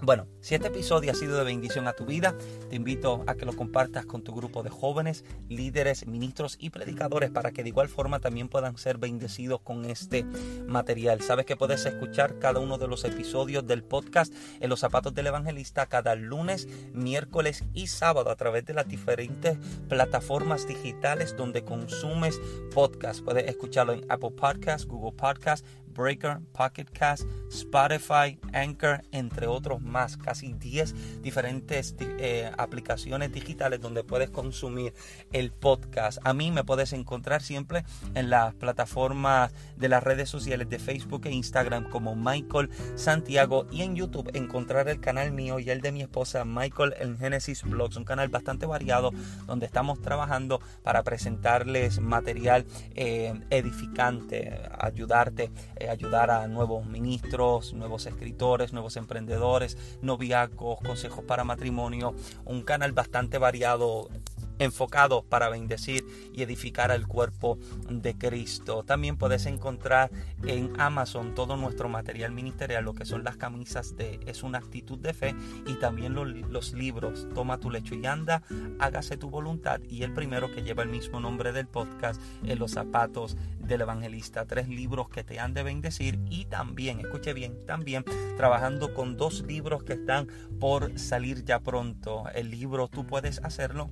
Bueno, 0.05 0.27
si 0.43 0.55
este 0.55 0.69
episodio 0.69 1.13
ha 1.13 1.15
sido 1.15 1.39
de 1.39 1.45
bendición 1.45 1.89
a 1.89 1.95
tu 1.95 2.05
vida, 2.05 2.37
te 2.69 2.77
invito 2.77 3.25
a 3.27 3.37
que 3.37 3.47
lo 3.47 3.57
compartas 3.57 4.05
con 4.05 4.23
tu 4.23 4.35
grupo 4.35 4.63
de 4.63 4.69
jóvenes, 4.69 5.25
líderes, 5.49 6.07
ministros 6.07 6.59
y 6.61 6.69
predicadores 6.69 7.31
para 7.31 7.53
que 7.53 7.63
de 7.63 7.71
igual 7.71 7.89
forma 7.89 8.21
también 8.21 8.51
puedan 8.51 8.77
ser 8.77 8.99
bendecidos 8.99 9.63
con 9.63 9.87
este 9.87 10.27
material. 10.67 11.23
Sabes 11.23 11.47
que 11.47 11.57
puedes 11.57 11.87
escuchar 11.87 12.39
cada 12.39 12.61
uno 12.61 12.77
de 12.77 12.87
los 12.87 13.03
episodios 13.05 13.67
del 13.67 13.83
podcast 13.83 14.35
en 14.61 14.69
los 14.69 14.81
zapatos 14.81 15.15
del 15.15 15.29
evangelista 15.29 15.87
cada 15.87 16.15
lunes, 16.17 16.69
miércoles 16.93 17.65
y 17.73 17.87
sábado 17.87 18.31
a 18.31 18.37
través 18.37 18.67
de 18.67 18.75
las 18.75 18.87
diferentes 18.87 19.57
plataformas 19.89 20.69
digitales 20.69 21.35
donde 21.35 21.65
consumes 21.65 22.39
podcast. 22.75 23.25
Puedes 23.25 23.49
escucharlo 23.49 23.95
en 23.95 24.05
Apple 24.11 24.33
Podcast, 24.33 24.85
Google 24.85 25.17
Podcast, 25.17 25.65
Breaker, 25.95 26.41
Pocket 26.53 26.87
Cast, 26.87 27.25
Spotify, 27.51 28.39
Anchor, 28.53 29.03
entre 29.13 29.47
otros 29.47 29.81
más. 29.81 30.17
Casi 30.17 30.53
10 30.53 31.23
diferentes 31.23 31.95
eh, 32.01 32.51
aplicaciones 32.59 33.33
digitales 33.33 33.81
donde 33.81 34.05
puedes 34.05 34.31
consumir 34.31 34.93
el 35.33 35.53
podcast. 35.53 36.19
A 36.25 36.35
mí 36.35 36.51
me 36.51 36.65
puedes 36.65 36.93
encontrar 36.93 37.43
siempre 37.43 37.85
en 38.15 38.31
las 38.31 38.55
plataformas 38.55 39.53
de 39.77 39.89
las 39.89 40.03
redes 40.03 40.29
sociales 40.29 40.69
de 40.69 40.79
Facebook 40.79 41.27
e 41.27 41.33
Instagram 41.33 41.89
como 41.91 42.15
Michael 42.17 42.71
Santiago 42.97 43.67
y 43.71 43.83
en 43.83 43.97
YouTube 43.97 44.31
encontrar 44.35 44.89
el 44.89 45.01
canal 45.01 45.33
mío 45.33 45.59
y 45.59 45.71
el 45.71 45.81
de 45.81 45.93
mi 45.93 46.03
esposa 46.03 46.45
Michael 46.45 46.95
en 46.99 47.19
Genesis 47.19 47.63
Blogs, 47.63 47.97
un 47.97 48.05
canal 48.05 48.29
bastante 48.29 48.67
variado 48.67 49.13
donde 49.47 49.67
estamos 49.67 50.01
trabajando 50.01 50.61
para 50.83 51.03
presentarles 51.03 52.01
material 52.01 52.67
eh, 52.95 53.35
edificante, 53.51 54.61
ayudarte 54.79 55.51
ayudar 55.91 56.31
a 56.31 56.47
nuevos 56.47 56.87
ministros, 56.87 57.73
nuevos 57.75 58.07
escritores, 58.07 58.73
nuevos 58.73 58.97
emprendedores, 58.97 59.77
noviazgos, 60.03 60.79
consejos 60.81 61.25
para 61.25 61.45
matrimonio, 61.45 62.15
un 62.45 62.63
canal 62.63 62.93
bastante 62.93 63.39
variado 63.39 64.09
enfocado 64.59 65.23
para 65.23 65.49
bendecir 65.49 66.05
y 66.33 66.43
edificar 66.43 66.91
al 66.91 67.07
cuerpo 67.07 67.59
de 67.89 68.17
Cristo. 68.17 68.83
También 68.85 69.17
puedes 69.17 69.47
encontrar 69.47 70.11
en 70.47 70.73
Amazon 70.81 71.35
todo 71.35 71.57
nuestro 71.57 71.89
material 71.89 72.33
ministerial, 72.33 72.85
lo 72.85 72.95
que 72.95 73.05
son 73.05 73.25
las 73.25 73.37
camisas 73.37 73.97
de 73.97 74.21
Es 74.27 74.43
una 74.43 74.59
actitud 74.59 74.99
de 74.99 75.15
fe 75.15 75.35
y 75.67 75.75
también 75.75 76.15
los, 76.15 76.73
libros 76.75 77.27
Toma 77.35 77.59
tu 77.59 77.71
lecho 77.71 77.95
y 77.95 78.07
anda, 78.07 78.43
hágase 78.79 79.17
tu 79.17 79.31
voluntad 79.31 79.81
y 79.89 80.03
el 80.03 80.13
primero 80.13 80.53
que 80.53 80.63
lleva 80.63 80.83
el 80.83 80.89
mismo 80.89 81.21
nombre 81.21 81.53
del 81.53 81.67
podcast, 81.67 82.21
en 82.45 82.59
Los 82.59 82.73
zapatos 82.73 83.37
del 83.59 83.83
evangelista. 83.83 84.47
Tres 84.47 84.69
libros 84.69 85.09
que 85.09 85.25
te 85.25 85.41
han 85.41 85.55
de 85.55 85.63
bendecir 85.63 86.19
y 86.31 86.47
también, 86.47 87.01
escuche 87.01 87.33
bien, 87.33 87.65
también 87.67 88.05
trabajando 88.37 88.95
con 88.95 89.17
dos 89.17 89.43
libros 89.43 89.85
que 89.85 89.95
están 89.95 90.29
por 90.61 90.99
salir 90.99 91.45
ya 91.45 91.61
pronto. 91.61 92.25
El 92.35 92.51
libro 92.51 92.89
Tú 92.89 93.07
puedes 93.07 93.43
hacerlo 93.45 93.91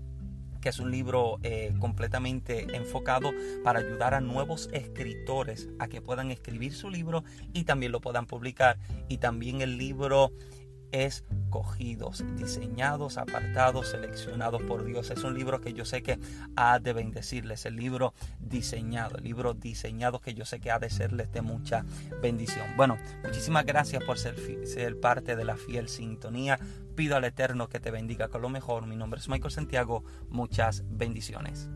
que 0.63 0.71
es 0.71 0.79
un 0.79 0.91
libro 0.91 1.39
eh, 1.43 1.75
completamente 1.79 2.75
enfocado 2.75 3.33
para 3.63 3.81
ayudar 3.81 4.15
a 4.15 4.21
nuevos 4.21 4.71
escritores 4.73 5.69
a 5.79 5.89
que 5.89 6.01
puedan 6.01 6.31
escribir 6.31 6.73
su 6.73 6.89
libro 6.89 7.25
y 7.53 7.65
también 7.65 7.93
lo 7.93 8.01
puedan 8.01 8.27
publicar. 8.27 8.79
Y 9.09 9.19
también 9.19 9.61
el 9.61 9.77
libro 9.77 10.33
escogidos, 10.93 12.25
diseñados, 12.37 13.19
apartados, 13.19 13.89
seleccionados 13.89 14.63
por 14.63 14.85
Dios. 14.85 15.11
Es 15.11 15.25
un 15.25 15.35
libro 15.35 15.61
que 15.61 15.73
yo 15.73 15.85
sé 15.85 16.03
que 16.03 16.19
ha 16.55 16.79
de 16.79 16.93
bendecirles, 16.93 17.67
el 17.67 17.77
libro 17.77 18.15
diseñado, 18.39 19.17
el 19.17 19.25
libro 19.25 19.55
diseñado 19.55 20.21
que 20.21 20.35
yo 20.35 20.45
sé 20.45 20.61
que 20.61 20.71
ha 20.71 20.79
de 20.79 20.91
serles 20.91 21.33
de 21.33 21.43
mucha 21.43 21.85
bendición. 22.21 22.67
Bueno, 22.77 22.99
muchísimas 23.25 23.65
gracias 23.67 24.05
por 24.05 24.19
ser, 24.19 24.37
ser 24.67 25.01
parte 25.01 25.35
de 25.35 25.45
la 25.45 25.57
fiel 25.57 25.89
sintonía. 25.89 26.61
Pido 26.95 27.17
al 27.17 27.25
Eterno 27.25 27.69
que 27.69 27.81
te 27.81 27.91
bendiga 27.91 28.29
con 28.29 28.43
lo 28.43 28.51
mejor. 28.51 28.87
Mi 28.87 28.97
nombre 28.97 29.19
es 29.19 29.29
Michael 29.29 29.51
Santiago. 29.51 30.05
Muchas 30.29 30.85
bendiciones. 30.87 31.71